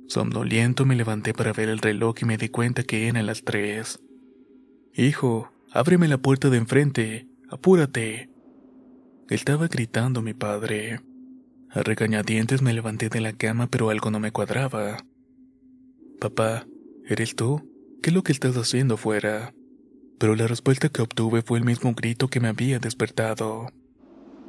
Somnoliento 0.08 0.86
me 0.86 0.96
levanté 0.96 1.34
para 1.34 1.54
ver 1.54 1.70
el 1.70 1.80
reloj 1.80 2.18
y 2.22 2.26
me 2.26 2.38
di 2.38 2.50
cuenta 2.50 2.84
que 2.84 3.08
eran 3.08 3.26
las 3.26 3.44
tres. 3.44 4.00
Hijo, 4.94 5.52
ábreme 5.72 6.08
la 6.08 6.20
puerta 6.20 6.52
de 6.52 6.58
enfrente, 6.58 7.28
apúrate. 7.50 8.30
Estaba 9.28 9.68
gritando 9.68 10.22
mi 10.22 10.36
padre. 10.36 11.02
A 11.72 11.82
regañadientes 11.82 12.62
me 12.62 12.74
levanté 12.74 13.10
de 13.10 13.22
la 13.22 13.34
cama, 13.34 13.68
pero 13.72 13.90
algo 13.90 14.12
no 14.12 14.20
me 14.20 14.32
cuadraba. 14.32 14.98
Papá, 16.20 16.68
¿eres 17.08 17.36
tú? 17.36 17.68
¿Qué 18.04 18.12
es 18.12 18.14
lo 18.14 18.22
que 18.22 18.34
estás 18.34 18.56
haciendo 18.56 18.98
fuera? 18.98 19.56
Pero 20.20 20.36
la 20.36 20.46
respuesta 20.46 20.90
que 20.90 21.02
obtuve 21.02 21.42
fue 21.42 21.58
el 21.58 21.66
mismo 21.66 21.94
grito 21.96 22.28
que 22.28 22.40
me 22.40 22.50
había 22.50 22.78
despertado. 22.78 23.72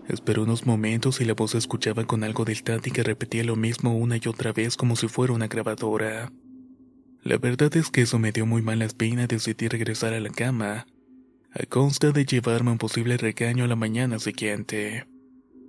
Esperó 0.09 0.43
unos 0.43 0.67
momentos 0.67 1.21
y 1.21 1.25
la 1.25 1.35
voz 1.35 1.53
se 1.53 1.59
escuchaba 1.59 2.05
con 2.05 2.25
algo 2.25 2.45
del 2.45 2.63
tati 2.63 2.91
que 2.91 3.03
repetía 3.03 3.45
lo 3.45 3.57
mismo 3.57 3.97
una 3.97 4.17
y 4.17 4.29
otra 4.29 4.53
vez 4.53 4.77
como 4.77 4.97
si 4.97 5.09
fuera 5.09 5.33
una 5.33 5.49
grabadora. 5.49 6.33
La 7.23 7.37
verdad 7.39 7.77
es 7.77 7.91
que 7.91 8.03
eso 8.03 8.19
me 8.19 8.33
dio 8.33 8.47
muy 8.47 8.63
mala 8.63 8.87
espina 8.87 9.25
y 9.25 9.27
decidí 9.27 9.69
regresar 9.69 10.15
a 10.15 10.21
la 10.21 10.31
cama, 10.31 10.87
a 11.53 11.67
consta 11.67 12.13
de 12.13 12.25
llevarme 12.25 12.71
un 12.71 12.79
posible 12.79 13.17
regaño 13.17 13.65
a 13.65 13.69
la 13.69 13.77
mañana 13.77 14.19
siguiente. 14.19 15.07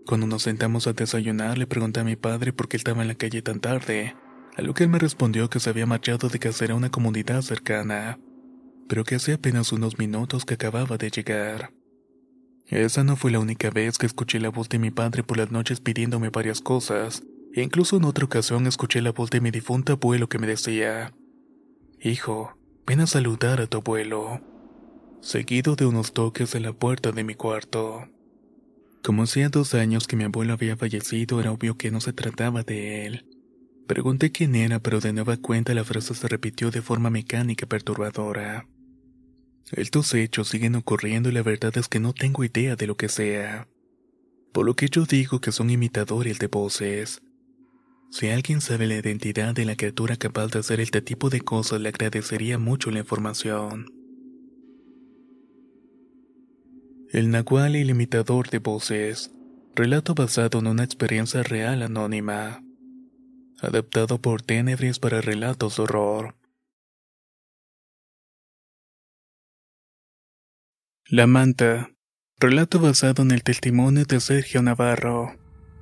Cuando 0.05 0.27
nos 0.27 0.43
sentamos 0.43 0.88
a 0.88 0.93
desayunar 0.93 1.57
le 1.57 1.67
pregunté 1.67 2.00
a 2.00 2.03
mi 2.03 2.15
padre 2.15 2.53
por 2.53 2.67
qué 2.67 2.77
estaba 2.77 3.01
en 3.01 3.09
la 3.09 3.15
calle 3.15 3.41
tan 3.41 3.59
tarde, 3.59 4.15
a 4.55 4.61
lo 4.61 4.73
que 4.73 4.83
él 4.83 4.89
me 4.89 5.00
respondió 5.00 5.50
que 5.50 5.59
se 5.59 5.69
había 5.69 5.85
marchado 5.85 6.29
de 6.29 6.39
casera 6.39 6.73
a 6.73 6.77
una 6.77 6.89
comunidad 6.89 7.41
cercana, 7.41 8.17
pero 8.88 9.03
que 9.03 9.15
hacía 9.15 9.35
apenas 9.35 9.71
unos 9.71 10.00
minutos 10.00 10.45
que 10.45 10.55
acababa 10.55 10.97
de 10.97 11.09
llegar. 11.09 11.71
Esa 12.71 13.03
no 13.03 13.17
fue 13.17 13.31
la 13.31 13.39
única 13.39 13.69
vez 13.69 13.97
que 13.97 14.05
escuché 14.05 14.39
la 14.39 14.47
voz 14.47 14.69
de 14.69 14.79
mi 14.79 14.91
padre 14.91 15.23
por 15.23 15.35
las 15.35 15.51
noches 15.51 15.81
pidiéndome 15.81 16.29
varias 16.29 16.61
cosas, 16.61 17.21
e 17.53 17.61
incluso 17.61 17.97
en 17.97 18.05
otra 18.05 18.23
ocasión 18.23 18.65
escuché 18.65 19.01
la 19.01 19.11
voz 19.11 19.29
de 19.29 19.41
mi 19.41 19.51
difunto 19.51 19.91
abuelo 19.91 20.29
que 20.29 20.39
me 20.39 20.47
decía, 20.47 21.13
Hijo, 21.99 22.57
ven 22.87 23.01
a 23.01 23.07
saludar 23.07 23.59
a 23.59 23.67
tu 23.67 23.79
abuelo, 23.79 24.39
seguido 25.19 25.75
de 25.75 25.85
unos 25.85 26.13
toques 26.13 26.55
en 26.55 26.63
la 26.63 26.71
puerta 26.71 27.11
de 27.11 27.25
mi 27.25 27.35
cuarto. 27.35 28.07
Como 29.03 29.23
hacía 29.23 29.49
dos 29.49 29.73
años 29.73 30.07
que 30.07 30.15
mi 30.15 30.23
abuelo 30.23 30.53
había 30.53 30.77
fallecido, 30.77 31.41
era 31.41 31.51
obvio 31.51 31.75
que 31.75 31.91
no 31.91 31.99
se 31.99 32.13
trataba 32.13 32.63
de 32.63 33.05
él. 33.05 33.25
Pregunté 33.85 34.31
quién 34.31 34.55
era, 34.55 34.79
pero 34.79 35.01
de 35.01 35.11
nueva 35.11 35.35
cuenta 35.35 35.73
la 35.73 35.83
frase 35.83 36.15
se 36.15 36.27
repitió 36.29 36.71
de 36.71 36.81
forma 36.81 37.09
mecánica 37.09 37.65
perturbadora. 37.65 38.65
Estos 39.72 40.13
hechos 40.13 40.50
siguen 40.50 40.75
ocurriendo 40.75 41.30
y 41.30 41.32
la 41.32 41.44
verdad 41.44 41.77
es 41.77 41.88
que 41.88 42.00
no 42.00 42.13
tengo 42.13 42.44
idea 42.44 42.75
de 42.75 42.88
lo 42.88 42.98
que 42.98 43.10
sea. 43.10 43.68
Por 44.51 44.65
lo 44.65 44.75
que 44.75 44.88
yo 44.89 45.06
digo 45.06 45.39
que 45.39 45.51
son 45.51 45.70
imitadores 45.70 46.39
de 46.39 46.48
voces. 46.48 47.22
Si 48.12 48.27
alguien 48.27 48.60
sabe 48.60 48.88
la 48.88 48.98
identidad 48.98 49.56
de 49.56 49.63
la 49.63 49.77
criatura 49.77 50.18
capaz 50.18 50.48
de 50.48 50.60
hacer 50.60 50.82
este 50.82 51.01
tipo 51.01 51.30
de 51.30 51.39
cosas, 51.39 51.80
le 51.80 51.89
agradecería 51.89 52.58
mucho 52.58 52.91
la 52.91 53.00
información. 53.00 53.86
El 57.13 57.32
Nahual 57.32 57.77
y 57.77 57.82
el 57.82 57.89
imitador 57.89 58.50
de 58.50 58.60
voces. 58.60 59.32
Relato 59.75 60.13
basado 60.15 60.60
en 60.60 60.68
una 60.68 60.84
experiencia 60.84 61.44
real 61.44 61.82
anónima. 61.82 62.62
Adaptado 63.62 64.20
por 64.20 64.41
Tenebris 64.41 65.00
para 65.00 65.22
relatos 65.22 65.77
de 65.77 65.84
horror. 65.84 66.40
La 71.13 71.27
manta. 71.27 71.91
Relato 72.39 72.80
basado 72.80 73.24
en 73.24 73.32
el 73.32 73.44
testimonio 73.44 74.06
de 74.06 74.22
Sergio 74.22 74.62
Navarro. 74.62 75.36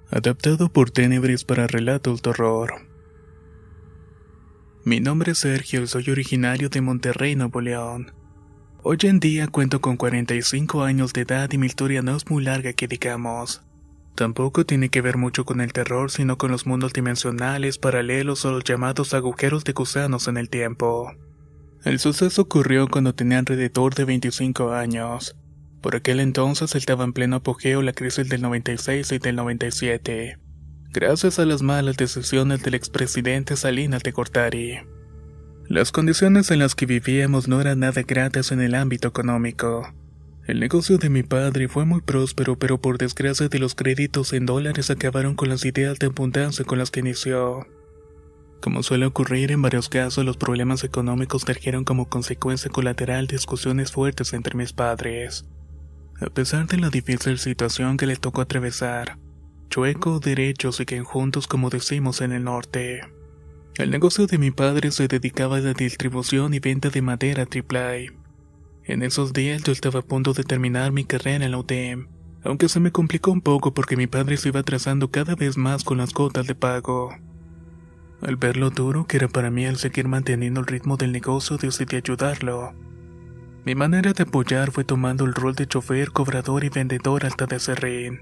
Adaptado 0.10 0.74
por 0.74 0.90
Tenebris 0.90 1.44
para 1.44 1.68
relatos 1.68 2.24
de 2.24 2.32
horror. 2.32 2.88
Mi 4.86 5.02
nombre 5.02 5.34
es 5.34 5.38
Sergio 5.38 5.84
y 5.84 5.88
soy 5.88 6.10
originario 6.10 6.70
de 6.70 6.82
Monterrey, 6.82 7.36
Nuevo 7.36 7.62
León. 7.62 8.12
Hoy 8.82 8.98
en 9.04 9.20
día 9.20 9.46
cuento 9.46 9.82
con 9.82 9.98
45 9.98 10.82
años 10.84 11.14
de 11.14 11.22
edad 11.22 11.48
y 11.52 11.60
mi 11.60 11.68
historia 11.68 12.02
no 12.02 12.16
es 12.16 12.28
muy 12.28 12.44
larga 12.44 12.74
que 12.74 12.88
digamos. 12.88 13.62
Tampoco 14.16 14.66
tiene 14.66 14.90
que 14.90 15.02
ver 15.02 15.18
mucho 15.18 15.46
con 15.46 15.62
el 15.62 15.74
terror, 15.74 16.10
sino 16.10 16.40
con 16.40 16.50
los 16.50 16.66
mundos 16.66 16.92
dimensionales, 16.92 17.78
paralelos 17.78 18.46
o 18.46 18.52
los 18.52 18.64
llamados 18.64 19.14
agujeros 19.14 19.64
de 19.64 19.74
gusanos 19.74 20.28
en 20.28 20.38
el 20.38 20.50
tiempo. 20.50 21.14
El 21.86 22.00
suceso 22.00 22.42
ocurrió 22.42 22.88
cuando 22.88 23.16
tenía 23.16 23.40
alrededor 23.40 23.96
de 23.96 24.04
25 24.04 24.74
años. 24.74 25.36
Por 25.82 25.96
aquel 25.96 26.20
entonces 26.20 26.76
estaba 26.76 27.06
en 27.06 27.14
pleno 27.14 27.38
apogeo 27.38 27.82
la 27.82 27.94
crisis 27.94 28.28
del 28.28 28.42
96 28.42 29.14
y 29.14 29.18
del 29.18 29.38
97, 29.38 30.38
gracias 30.92 31.40
a 31.40 31.46
las 31.46 31.62
malas 31.62 31.96
decisiones 31.96 32.62
del 32.64 32.74
expresidente 32.74 33.56
Salinas 33.56 34.04
de 34.04 34.12
Gortari. 34.12 34.80
Las 35.70 35.94
condiciones 35.94 36.52
en 36.52 36.60
las 36.60 36.76
que 36.76 36.86
vivíamos 36.86 37.48
no 37.48 37.62
eran 37.62 37.80
nada 37.80 38.02
gratas 38.02 38.52
en 38.52 38.60
el 38.60 38.76
ámbito 38.76 39.08
económico. 39.08 39.88
El 40.48 40.60
negocio 40.60 40.98
de 40.98 41.10
mi 41.10 41.24
padre 41.24 41.70
fue 41.70 41.86
muy 41.86 42.02
próspero, 42.02 42.58
pero 42.58 42.82
por 42.82 42.98
desgracia 42.98 43.48
de 43.48 43.60
los 43.60 43.76
créditos 43.76 44.34
en 44.34 44.46
dólares 44.48 44.90
acabaron 44.90 45.36
con 45.36 45.48
las 45.48 45.64
ideas 45.64 46.00
de 46.00 46.08
abundancia 46.08 46.66
con 46.66 46.80
las 46.80 46.92
que 46.92 47.00
inició. 47.00 47.68
Como 48.62 48.84
suele 48.84 49.06
ocurrir 49.06 49.52
en 49.52 49.62
varios 49.62 49.88
casos, 49.88 50.26
los 50.26 50.36
problemas 50.36 50.84
económicos 50.84 51.46
trajeron 51.46 51.86
como 51.86 52.10
consecuencia 52.10 52.70
colateral 52.70 53.28
discusiones 53.28 53.92
fuertes 53.92 54.34
entre 54.34 54.56
mis 54.56 54.74
padres. 54.74 55.46
A 56.20 56.30
pesar 56.30 56.68
de 56.68 56.78
la 56.78 56.90
difícil 56.90 57.40
situación 57.40 57.96
que 57.96 58.06
les 58.06 58.20
tocó 58.20 58.42
atravesar, 58.42 59.18
chueco, 59.70 60.20
derecho 60.20 60.74
siguen 60.74 61.06
juntos 61.06 61.48
como 61.48 61.70
decimos 61.70 62.20
en 62.20 62.34
el 62.34 62.44
norte. 62.44 63.02
El 63.78 63.92
negocio 63.92 64.28
de 64.28 64.38
mi 64.38 64.52
padre 64.52 64.92
se 64.92 65.08
dedicaba 65.08 65.58
a 65.58 65.62
la 65.62 65.74
distribución 65.74 66.54
y 66.54 66.60
venta 66.60 66.90
de 66.90 67.02
madera 67.02 67.44
AAA. 67.44 68.14
En 68.84 69.04
esos 69.04 69.32
días 69.32 69.64
yo 69.64 69.72
estaba 69.72 70.02
a 70.02 70.06
punto 70.06 70.34
de 70.34 70.44
terminar 70.44 70.92
mi 70.92 71.06
carrera 71.06 71.46
en 71.46 71.52
la 71.52 71.60
UTM, 71.60 72.08
aunque 72.44 72.68
se 72.68 72.82
me 72.82 72.92
complicó 72.92 73.32
un 73.32 73.40
poco 73.40 73.74
porque 73.74 73.96
mi 73.96 74.08
padre 74.08 74.36
se 74.36 74.50
iba 74.50 74.60
atrasando 74.60 75.10
cada 75.12 75.36
vez 75.36 75.56
más 75.56 75.86
con 75.86 76.00
las 76.00 76.14
gotas 76.14 76.48
de 76.48 76.56
pago. 76.56 77.16
Al 78.22 78.36
ver 78.36 78.58
lo 78.58 78.70
duro 78.70 79.06
que 79.06 79.18
era 79.18 79.28
para 79.28 79.50
mí 79.50 79.66
al 79.66 79.78
seguir 79.78 80.08
manteniendo 80.08 80.60
el 80.60 80.68
ritmo 80.68 80.98
del 80.98 81.12
negocio, 81.12 81.58
decidí 81.58 81.96
ayudarlo. 81.96 82.74
Mi 83.66 83.76
manera 83.76 84.14
de 84.14 84.24
apoyar 84.24 84.72
fue 84.72 84.84
tomando 84.84 85.26
el 85.26 85.34
rol 85.34 85.56
de 85.56 85.68
chofer, 85.68 86.12
cobrador 86.12 86.64
y 86.64 86.70
vendedor 86.70 87.26
alta 87.26 87.46
de 87.46 87.60
serrín. 87.60 88.22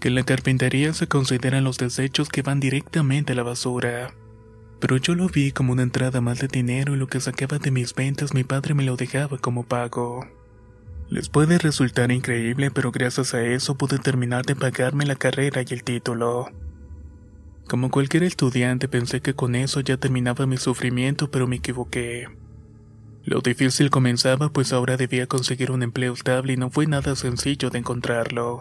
Que 0.00 0.08
en 0.08 0.14
la 0.14 0.22
carpintería 0.22 0.92
se 0.92 1.06
consideran 1.06 1.64
los 1.64 1.78
desechos 1.78 2.28
que 2.28 2.42
van 2.42 2.60
directamente 2.60 3.32
a 3.32 3.36
la 3.36 3.42
basura. 3.42 4.12
Pero 4.80 4.98
yo 4.98 5.14
lo 5.14 5.28
vi 5.28 5.52
como 5.52 5.72
una 5.72 5.82
entrada 5.82 6.20
más 6.20 6.38
de 6.38 6.48
dinero 6.48 6.94
y 6.94 6.98
lo 6.98 7.06
que 7.06 7.20
sacaba 7.20 7.58
de 7.58 7.70
mis 7.70 7.94
ventas 7.94 8.34
mi 8.34 8.44
padre 8.44 8.74
me 8.74 8.84
lo 8.84 8.96
dejaba 8.96 9.38
como 9.38 9.62
pago. 9.62 10.26
Les 11.08 11.28
puede 11.28 11.58
resultar 11.58 12.10
increíble, 12.10 12.70
pero 12.70 12.92
gracias 12.92 13.32
a 13.32 13.42
eso 13.42 13.76
pude 13.76 13.98
terminar 13.98 14.44
de 14.44 14.56
pagarme 14.56 15.06
la 15.06 15.16
carrera 15.16 15.62
y 15.62 15.72
el 15.72 15.84
título. 15.84 16.50
Como 17.68 17.90
cualquier 17.90 18.22
estudiante 18.22 18.86
pensé 18.86 19.20
que 19.20 19.34
con 19.34 19.56
eso 19.56 19.80
ya 19.80 19.96
terminaba 19.96 20.46
mi 20.46 20.56
sufrimiento, 20.56 21.30
pero 21.30 21.48
me 21.48 21.56
equivoqué. 21.56 22.28
Lo 23.24 23.40
difícil 23.40 23.90
comenzaba 23.90 24.50
pues 24.50 24.72
ahora 24.72 24.96
debía 24.96 25.26
conseguir 25.26 25.72
un 25.72 25.82
empleo 25.82 26.12
estable 26.12 26.52
y 26.52 26.56
no 26.56 26.70
fue 26.70 26.86
nada 26.86 27.16
sencillo 27.16 27.70
de 27.70 27.78
encontrarlo. 27.78 28.60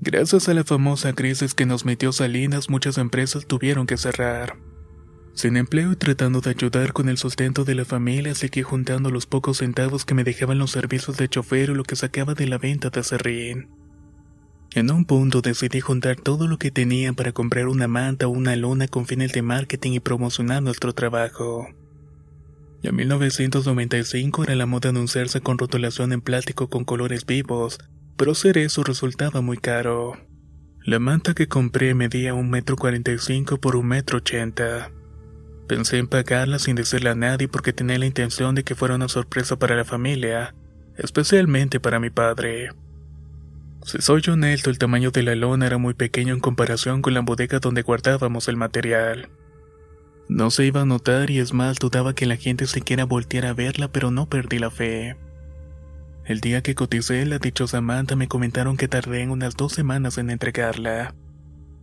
Gracias 0.00 0.48
a 0.48 0.54
la 0.54 0.64
famosa 0.64 1.12
crisis 1.12 1.54
que 1.54 1.64
nos 1.64 1.84
metió 1.84 2.10
Salinas, 2.10 2.68
muchas 2.68 2.98
empresas 2.98 3.46
tuvieron 3.46 3.86
que 3.86 3.96
cerrar. 3.96 4.58
Sin 5.34 5.56
empleo 5.56 5.92
y 5.92 5.96
tratando 5.96 6.40
de 6.40 6.50
ayudar 6.50 6.92
con 6.92 7.08
el 7.08 7.18
sustento 7.18 7.64
de 7.64 7.76
la 7.76 7.84
familia, 7.84 8.34
seguí 8.34 8.62
juntando 8.62 9.10
los 9.10 9.26
pocos 9.26 9.58
centavos 9.58 10.04
que 10.04 10.14
me 10.14 10.24
dejaban 10.24 10.58
los 10.58 10.72
servicios 10.72 11.16
de 11.18 11.28
chofer 11.28 11.70
o 11.70 11.74
lo 11.76 11.84
que 11.84 11.94
sacaba 11.94 12.34
de 12.34 12.48
la 12.48 12.58
venta 12.58 12.90
de 12.90 13.04
serrín. 13.04 13.81
En 14.74 14.90
un 14.90 15.04
punto 15.04 15.42
decidí 15.42 15.80
juntar 15.80 16.16
todo 16.16 16.48
lo 16.48 16.56
que 16.56 16.70
tenía 16.70 17.12
para 17.12 17.32
comprar 17.32 17.68
una 17.68 17.88
manta 17.88 18.26
o 18.26 18.30
una 18.30 18.56
lona 18.56 18.88
con 18.88 19.06
fines 19.06 19.32
de 19.32 19.42
marketing 19.42 19.92
y 19.92 20.00
promocionar 20.00 20.62
nuestro 20.62 20.94
trabajo. 20.94 21.68
En 22.82 22.96
1995 22.96 24.44
era 24.44 24.56
la 24.56 24.64
moda 24.64 24.88
anunciarse 24.88 25.42
con 25.42 25.58
rotulación 25.58 26.12
en 26.12 26.22
plástico 26.22 26.68
con 26.68 26.84
colores 26.84 27.26
vivos, 27.26 27.78
pero 28.16 28.32
hacer 28.32 28.56
eso 28.56 28.82
resultaba 28.82 29.42
muy 29.42 29.58
caro. 29.58 30.14
La 30.84 30.98
manta 30.98 31.34
que 31.34 31.48
compré 31.48 31.94
medía 31.94 32.32
un 32.32 32.48
metro 32.48 32.76
cuarenta 32.76 33.12
y 33.12 33.18
cinco 33.18 33.58
por 33.58 33.76
un 33.76 33.86
metro 33.86 34.18
ochenta. 34.18 34.90
Pensé 35.68 35.98
en 35.98 36.08
pagarla 36.08 36.58
sin 36.58 36.76
decirle 36.76 37.10
a 37.10 37.14
nadie 37.14 37.46
porque 37.46 37.74
tenía 37.74 37.98
la 37.98 38.06
intención 38.06 38.54
de 38.54 38.64
que 38.64 38.74
fuera 38.74 38.94
una 38.94 39.08
sorpresa 39.08 39.58
para 39.58 39.76
la 39.76 39.84
familia, 39.84 40.54
especialmente 40.96 41.78
para 41.78 42.00
mi 42.00 42.08
padre. 42.08 42.70
Si 43.84 44.00
soy 44.00 44.22
honesto, 44.28 44.70
el 44.70 44.78
tamaño 44.78 45.10
de 45.10 45.24
la 45.24 45.34
lona 45.34 45.66
era 45.66 45.76
muy 45.76 45.94
pequeño 45.94 46.34
en 46.34 46.40
comparación 46.40 47.02
con 47.02 47.14
la 47.14 47.20
bodega 47.20 47.58
donde 47.58 47.82
guardábamos 47.82 48.46
el 48.48 48.56
material. 48.56 49.28
No 50.28 50.50
se 50.50 50.64
iba 50.64 50.82
a 50.82 50.86
notar 50.86 51.30
y 51.30 51.40
es 51.40 51.52
más, 51.52 51.78
dudaba 51.78 52.14
que 52.14 52.26
la 52.26 52.36
gente 52.36 52.66
siquiera 52.66 53.04
volteara 53.04 53.50
a 53.50 53.54
verla, 53.54 53.88
pero 53.88 54.10
no 54.10 54.28
perdí 54.28 54.60
la 54.60 54.70
fe. 54.70 55.16
El 56.24 56.40
día 56.40 56.62
que 56.62 56.76
coticé 56.76 57.26
la 57.26 57.38
dichosa 57.38 57.80
manta 57.80 58.14
me 58.14 58.28
comentaron 58.28 58.76
que 58.76 58.86
tardé 58.86 59.22
en 59.22 59.30
unas 59.30 59.56
dos 59.56 59.72
semanas 59.72 60.16
en 60.16 60.30
entregarla. 60.30 61.14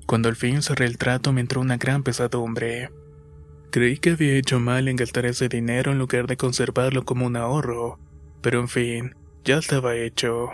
Cuando 0.06 0.30
al 0.30 0.38
fin 0.38 0.62
cerré 0.62 0.86
el 0.86 0.98
trato 0.98 1.34
me 1.34 1.42
entró 1.42 1.60
una 1.60 1.78
gran 1.78 2.04
pesadumbre. 2.04 2.92
Creí 3.72 3.98
que 3.98 4.12
había 4.12 4.36
hecho 4.36 4.60
mal 4.60 4.88
en 4.88 4.96
gastar 4.96 5.26
ese 5.26 5.50
dinero 5.50 5.92
en 5.92 6.00
lugar 6.00 6.26
de 6.28 6.38
conservarlo 6.38 7.04
como 7.04 7.26
un 7.28 7.36
ahorro, 7.36 8.00
pero 8.42 8.62
en 8.62 8.70
fin, 8.70 9.16
ya 9.44 9.58
estaba 9.58 9.96
hecho. 9.96 10.50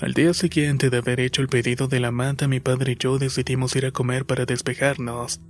Al 0.00 0.14
día 0.14 0.32
siguiente 0.32 0.90
de 0.90 0.98
haber 0.98 1.18
hecho 1.18 1.42
el 1.42 1.48
pedido 1.48 1.88
de 1.88 1.98
la 1.98 2.12
manta, 2.12 2.46
mi 2.46 2.60
padre 2.60 2.92
y 2.92 2.96
yo 2.96 3.18
decidimos 3.18 3.74
ir 3.74 3.84
a 3.84 3.90
comer 3.90 4.26
para 4.26 4.46
despejarnos, 4.46 5.40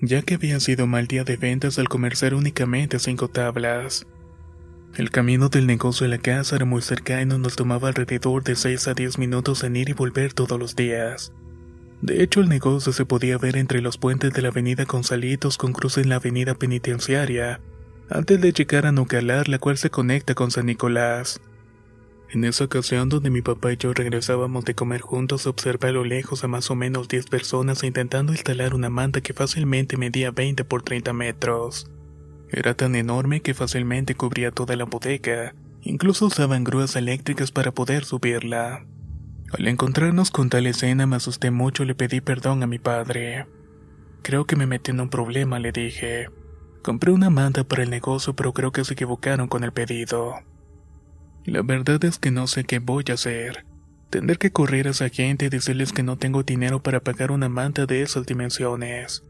ya 0.00 0.22
que 0.22 0.34
había 0.34 0.60
sido 0.60 0.86
mal 0.86 1.06
día 1.06 1.24
de 1.24 1.36
ventas 1.36 1.78
al 1.78 1.90
comer 1.90 2.16
ser 2.16 2.34
únicamente 2.34 2.98
cinco 2.98 3.28
tablas. 3.28 4.06
El 4.96 5.10
camino 5.10 5.50
del 5.50 5.66
negocio 5.66 6.06
a 6.06 6.08
la 6.08 6.16
casa 6.16 6.56
era 6.56 6.64
muy 6.64 6.80
cercano 6.80 7.36
nos 7.36 7.54
tomaba 7.54 7.88
alrededor 7.88 8.42
de 8.44 8.56
6 8.56 8.88
a 8.88 8.94
10 8.94 9.18
minutos 9.18 9.62
en 9.62 9.76
ir 9.76 9.90
y 9.90 9.92
volver 9.92 10.32
todos 10.32 10.58
los 10.58 10.74
días. 10.74 11.32
De 12.00 12.22
hecho, 12.22 12.40
el 12.40 12.48
negocio 12.48 12.92
se 12.92 13.04
podía 13.04 13.36
ver 13.36 13.56
entre 13.56 13.82
los 13.82 13.98
puentes 13.98 14.32
de 14.32 14.42
la 14.42 14.48
avenida 14.48 14.86
Gonzalitos 14.86 15.58
con 15.58 15.72
cruce 15.72 16.00
en 16.00 16.08
la 16.08 16.16
avenida 16.16 16.54
Penitenciaria, 16.54 17.60
antes 18.08 18.40
de 18.40 18.52
llegar 18.52 18.86
a 18.86 18.92
Nucalar, 18.92 19.48
la 19.48 19.58
cual 19.58 19.76
se 19.76 19.90
conecta 19.90 20.34
con 20.34 20.50
San 20.50 20.66
Nicolás. 20.66 21.40
En 22.32 22.44
esa 22.44 22.64
ocasión 22.64 23.10
donde 23.10 23.28
mi 23.28 23.42
papá 23.42 23.74
y 23.74 23.76
yo 23.76 23.92
regresábamos 23.92 24.64
de 24.64 24.74
comer 24.74 25.02
juntos, 25.02 25.46
observé 25.46 25.88
a 25.88 25.92
lo 25.92 26.02
lejos 26.02 26.42
a 26.42 26.48
más 26.48 26.70
o 26.70 26.74
menos 26.74 27.06
10 27.06 27.26
personas 27.26 27.84
intentando 27.84 28.32
instalar 28.32 28.74
una 28.74 28.88
manta 28.88 29.20
que 29.20 29.34
fácilmente 29.34 29.98
medía 29.98 30.30
20 30.30 30.64
por 30.64 30.82
30 30.82 31.12
metros. 31.12 31.90
Era 32.48 32.72
tan 32.72 32.94
enorme 32.94 33.42
que 33.42 33.52
fácilmente 33.52 34.14
cubría 34.14 34.50
toda 34.50 34.76
la 34.76 34.84
bodega, 34.84 35.54
incluso 35.82 36.24
usaban 36.24 36.64
grúas 36.64 36.96
eléctricas 36.96 37.52
para 37.52 37.70
poder 37.70 38.06
subirla. 38.06 38.86
Al 39.52 39.68
encontrarnos 39.68 40.30
con 40.30 40.48
tal 40.48 40.66
escena 40.66 41.06
me 41.06 41.16
asusté 41.16 41.50
mucho 41.50 41.82
y 41.82 41.86
le 41.86 41.94
pedí 41.94 42.22
perdón 42.22 42.62
a 42.62 42.66
mi 42.66 42.78
padre. 42.78 43.46
Creo 44.22 44.46
que 44.46 44.56
me 44.56 44.66
metí 44.66 44.90
en 44.90 45.00
un 45.00 45.10
problema, 45.10 45.58
le 45.58 45.70
dije. 45.70 46.30
Compré 46.80 47.12
una 47.12 47.28
manta 47.28 47.64
para 47.64 47.82
el 47.82 47.90
negocio, 47.90 48.34
pero 48.34 48.54
creo 48.54 48.72
que 48.72 48.84
se 48.84 48.94
equivocaron 48.94 49.48
con 49.48 49.64
el 49.64 49.72
pedido. 49.72 50.36
La 51.44 51.62
verdad 51.62 52.04
es 52.04 52.18
que 52.18 52.30
no 52.30 52.46
sé 52.46 52.64
qué 52.64 52.78
voy 52.78 53.04
a 53.08 53.14
hacer. 53.14 53.66
Tendré 54.10 54.36
que 54.36 54.52
correr 54.52 54.86
a 54.86 54.90
esa 54.90 55.08
gente 55.08 55.46
y 55.46 55.48
decirles 55.48 55.92
que 55.92 56.02
no 56.02 56.16
tengo 56.16 56.42
dinero 56.42 56.82
para 56.82 57.00
pagar 57.00 57.32
una 57.32 57.48
manta 57.48 57.86
de 57.86 58.02
esas 58.02 58.26
dimensiones. 58.26 59.24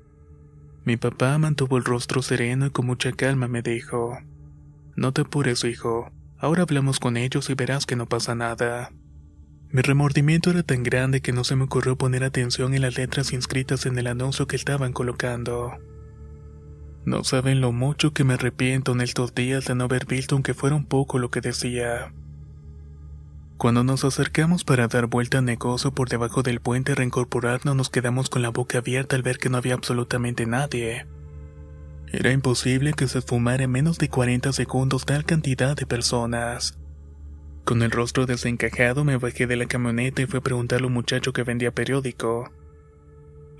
Mi 0.84 0.96
papá 0.96 1.38
mantuvo 1.38 1.78
el 1.78 1.84
rostro 1.84 2.20
sereno 2.20 2.66
y 2.66 2.70
con 2.70 2.86
mucha 2.86 3.12
calma 3.12 3.48
me 3.48 3.62
dijo, 3.62 4.18
No 4.96 5.12
te 5.12 5.22
apures, 5.22 5.64
hijo, 5.64 6.10
ahora 6.38 6.64
hablamos 6.64 6.98
con 6.98 7.16
ellos 7.16 7.48
y 7.48 7.54
verás 7.54 7.86
que 7.86 7.96
no 7.96 8.06
pasa 8.06 8.34
nada. 8.34 8.90
Mi 9.70 9.80
remordimiento 9.80 10.50
era 10.50 10.62
tan 10.62 10.82
grande 10.82 11.22
que 11.22 11.32
no 11.32 11.44
se 11.44 11.56
me 11.56 11.64
ocurrió 11.64 11.96
poner 11.96 12.24
atención 12.24 12.74
en 12.74 12.82
las 12.82 12.98
letras 12.98 13.32
inscritas 13.32 13.86
en 13.86 13.98
el 13.98 14.06
anuncio 14.06 14.46
que 14.46 14.56
estaban 14.56 14.92
colocando. 14.92 15.72
No 17.04 17.24
saben 17.24 17.60
lo 17.60 17.72
mucho 17.72 18.12
que 18.12 18.24
me 18.24 18.34
arrepiento 18.34 18.92
en 18.92 19.00
estos 19.00 19.34
días 19.34 19.64
de 19.64 19.74
no 19.74 19.84
haber 19.84 20.06
visto 20.06 20.36
aunque 20.36 20.54
fuera 20.54 20.76
un 20.76 20.86
poco 20.86 21.18
lo 21.18 21.30
que 21.30 21.40
decía. 21.40 22.12
Cuando 23.56 23.84
nos 23.84 24.04
acercamos 24.04 24.64
para 24.64 24.88
dar 24.88 25.06
vuelta 25.06 25.38
al 25.38 25.44
negocio 25.44 25.92
por 25.92 26.08
debajo 26.08 26.42
del 26.42 26.60
puente 26.60 26.92
y 26.92 26.94
reincorporarnos, 26.94 27.76
nos 27.76 27.90
quedamos 27.90 28.28
con 28.28 28.42
la 28.42 28.50
boca 28.50 28.78
abierta 28.78 29.16
al 29.16 29.22
ver 29.22 29.38
que 29.38 29.50
no 29.50 29.58
había 29.58 29.74
absolutamente 29.74 30.46
nadie. 30.46 31.06
Era 32.12 32.32
imposible 32.32 32.92
que 32.92 33.08
se 33.08 33.20
esfumara 33.20 33.64
en 33.64 33.70
menos 33.70 33.98
de 33.98 34.08
40 34.08 34.52
segundos 34.52 35.06
tal 35.06 35.24
cantidad 35.24 35.76
de 35.76 35.86
personas. 35.86 36.78
Con 37.64 37.82
el 37.82 37.90
rostro 37.90 38.26
desencajado 38.26 39.04
me 39.04 39.16
bajé 39.16 39.46
de 39.46 39.56
la 39.56 39.66
camioneta 39.66 40.22
y 40.22 40.26
fui 40.26 40.38
a 40.38 40.42
preguntarle 40.42 40.86
a 40.86 40.88
un 40.88 40.94
muchacho 40.94 41.32
que 41.32 41.44
vendía 41.44 41.72
periódico. 41.72 42.50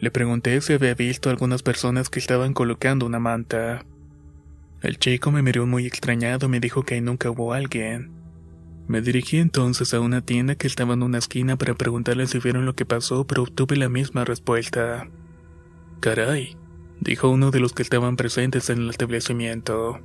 Le 0.03 0.11
pregunté 0.11 0.61
si 0.61 0.73
había 0.73 0.97
visto 0.97 1.29
a 1.29 1.33
algunas 1.33 1.63
personas 1.63 2.11
que 2.11 2.19
estaban 2.19 2.55
colocando 2.55 3.07
una 3.07 3.21
manta. 3.21 3.87
El 4.81 4.99
chico 4.99 5.31
me 5.31 5.43
miró 5.43 5.65
muy 5.65 5.87
extrañado 5.87 6.47
y 6.47 6.49
me 6.49 6.59
dijo 6.59 6.83
que 6.83 6.97
ahí 6.97 7.01
nunca 7.01 7.31
hubo 7.31 7.53
alguien. 7.53 8.11
Me 8.89 9.01
dirigí 9.01 9.39
entonces 9.39 9.95
a 9.95 10.01
una 10.01 10.21
tienda 10.21 10.57
que 10.57 10.67
estaba 10.67 10.95
en 10.95 11.05
una 11.05 11.19
esquina 11.19 11.55
para 11.55 11.75
preguntarle 11.75 12.27
si 12.27 12.41
vieron 12.41 12.67
lo 12.67 12.75
que 12.75 12.85
pasó, 12.85 13.29
pero 13.29 13.45
obtuve 13.45 13.77
la 13.77 13.89
misma 13.89 14.25
respuesta. 14.25 15.09
Caray, 16.01 16.57
dijo 16.99 17.29
uno 17.29 17.53
de 17.53 17.61
los 17.61 17.73
que 17.73 17.83
estaban 17.83 18.17
presentes 18.17 18.71
en 18.71 18.79
el 18.79 18.91
establecimiento. 18.91 20.01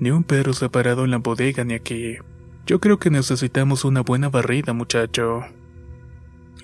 Ni 0.00 0.10
un 0.10 0.24
perro 0.24 0.52
se 0.52 0.66
ha 0.66 0.68
parado 0.68 1.06
en 1.06 1.12
la 1.12 1.16
bodega 1.16 1.64
ni 1.64 1.72
aquí. 1.72 2.18
Yo 2.66 2.78
creo 2.78 2.98
que 2.98 3.08
necesitamos 3.08 3.86
una 3.86 4.02
buena 4.02 4.28
barrida, 4.28 4.74
muchacho. 4.74 5.44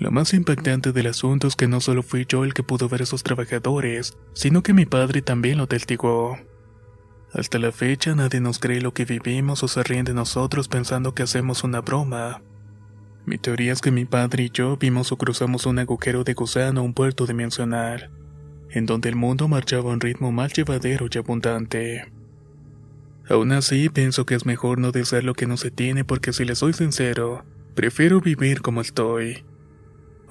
Lo 0.01 0.09
más 0.09 0.33
impactante 0.33 0.93
del 0.93 1.05
asunto 1.05 1.45
es 1.47 1.55
que 1.55 1.67
no 1.67 1.79
solo 1.79 2.01
fui 2.01 2.25
yo 2.27 2.43
el 2.43 2.55
que 2.55 2.63
pudo 2.63 2.89
ver 2.89 3.01
a 3.01 3.03
esos 3.03 3.21
trabajadores, 3.21 4.17
sino 4.33 4.63
que 4.63 4.73
mi 4.73 4.87
padre 4.87 5.21
también 5.21 5.59
lo 5.59 5.67
testigó. 5.67 6.39
Hasta 7.31 7.59
la 7.59 7.71
fecha 7.71 8.15
nadie 8.15 8.39
nos 8.39 8.57
cree 8.57 8.81
lo 8.81 8.95
que 8.95 9.05
vivimos 9.05 9.61
o 9.61 9.67
se 9.67 9.83
ríen 9.83 10.03
de 10.03 10.15
nosotros 10.15 10.67
pensando 10.67 11.13
que 11.13 11.21
hacemos 11.21 11.63
una 11.63 11.81
broma. 11.81 12.41
Mi 13.27 13.37
teoría 13.37 13.73
es 13.73 13.81
que 13.81 13.91
mi 13.91 14.05
padre 14.05 14.45
y 14.45 14.49
yo 14.49 14.75
vimos 14.75 15.11
o 15.11 15.19
cruzamos 15.19 15.67
un 15.67 15.77
agujero 15.77 16.23
de 16.23 16.33
gusano 16.33 16.81
a 16.81 16.83
un 16.83 16.95
puerto 16.95 17.27
dimensional, 17.27 18.09
en 18.71 18.87
donde 18.87 19.07
el 19.07 19.15
mundo 19.15 19.47
marchaba 19.47 19.91
a 19.91 19.93
un 19.93 19.99
ritmo 19.99 20.31
más 20.31 20.51
llevadero 20.51 21.05
y 21.13 21.17
abundante. 21.19 22.11
Aún 23.29 23.51
así, 23.51 23.89
pienso 23.89 24.25
que 24.25 24.33
es 24.33 24.47
mejor 24.47 24.79
no 24.79 24.91
desear 24.91 25.23
lo 25.23 25.35
que 25.35 25.45
no 25.45 25.57
se 25.57 25.69
tiene 25.69 26.03
porque 26.03 26.33
si 26.33 26.43
le 26.43 26.55
soy 26.55 26.73
sincero, 26.73 27.45
prefiero 27.75 28.19
vivir 28.19 28.63
como 28.63 28.81
estoy. 28.81 29.45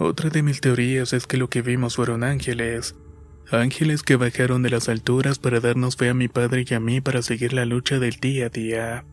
Otra 0.03 0.31
de 0.31 0.43
mis 0.43 0.63
teorías 0.63 1.13
es 1.13 1.27
que 1.27 1.37
lo 1.37 1.51
que 1.51 1.61
vimos 1.61 1.97
fueron 1.97 2.25
ángeles, 2.25 2.97
Ángeles 3.51 4.03
que 4.03 4.17
bajaron 4.17 4.63
de 4.63 4.71
las 4.71 4.89
alturas 4.89 5.39
para 5.39 5.61
darnos 5.61 5.97
fe 5.97 6.09
a 6.09 6.15
mi 6.15 6.29
padre 6.29 6.65
y 6.67 6.73
a 6.73 6.81
mí 6.81 7.03
para 7.03 7.21
seguir 7.21 7.53
la 7.53 7.67
lucha 7.67 7.99
del 7.99 8.15
día 8.15 8.47
a 8.47 8.49
día. 8.49 9.05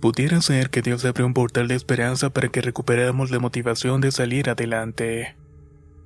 Pudiera 0.00 0.42
ser 0.42 0.70
que 0.70 0.82
Dios 0.82 1.04
abrió 1.06 1.26
un 1.26 1.34
portal 1.34 1.66
de 1.66 1.74
esperanza 1.74 2.30
para 2.30 2.48
que 2.50 2.60
recuperáramos 2.60 3.32
la 3.32 3.40
motivación 3.40 4.00
de 4.00 4.12
salir 4.12 4.48
adelante. 4.48 5.36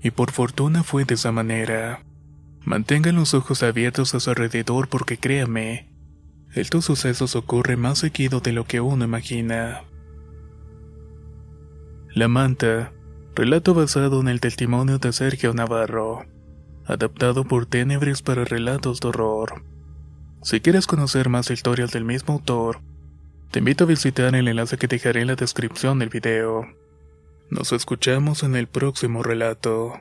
Y 0.01 0.13
por 0.13 0.31
fortuna 0.31 0.83
fue 0.83 1.05
de 1.05 1.15
esa 1.15 1.33
manera. 1.33 2.05
Mantengan 2.65 3.17
los 3.17 3.35
ojos 3.35 3.65
abiertos 3.65 4.15
a 4.15 4.21
su 4.21 4.31
alrededor 4.31 4.89
porque 4.89 5.19
créame, 5.19 5.91
estos 6.55 6.87
sucesos 6.87 7.37
ocurren 7.37 7.81
más 7.81 7.99
seguido 7.99 8.41
de 8.41 8.53
lo 8.53 8.65
que 8.65 8.81
uno 8.81 9.05
imagina. 9.05 9.83
La 12.15 12.29
manta, 12.29 12.93
relato 13.35 13.75
basado 13.75 14.21
en 14.21 14.29
el 14.29 14.41
testimonio 14.41 14.99
de 14.99 15.13
Sergio 15.13 15.55
Navarro 15.55 16.25
adaptado 16.91 17.45
por 17.45 17.67
Tenebris 17.67 18.23
para 18.23 18.45
relatos 18.45 19.01
de 19.01 19.09
horror. 19.09 19.63
Si 20.43 20.61
quieres 20.61 20.87
conocer 20.87 21.29
más 21.29 21.51
historias 21.51 21.93
del 21.93 22.05
mismo 22.05 22.35
autor, 22.35 22.81
te 23.51 23.61
invito 23.61 23.85
a 23.85 23.87
visitar 23.87 24.35
el 24.35 24.49
enlace 24.49 24.77
que 24.77 24.89
dejaré 24.89 25.21
en 25.21 25.29
la 25.29 25.37
descripción 25.37 25.99
del 25.99 26.09
video. 26.09 26.67
Nos 27.51 27.73
escuchamos 27.73 28.43
en 28.43 28.57
el 28.57 28.67
próximo 28.67 29.23
relato. 29.23 30.01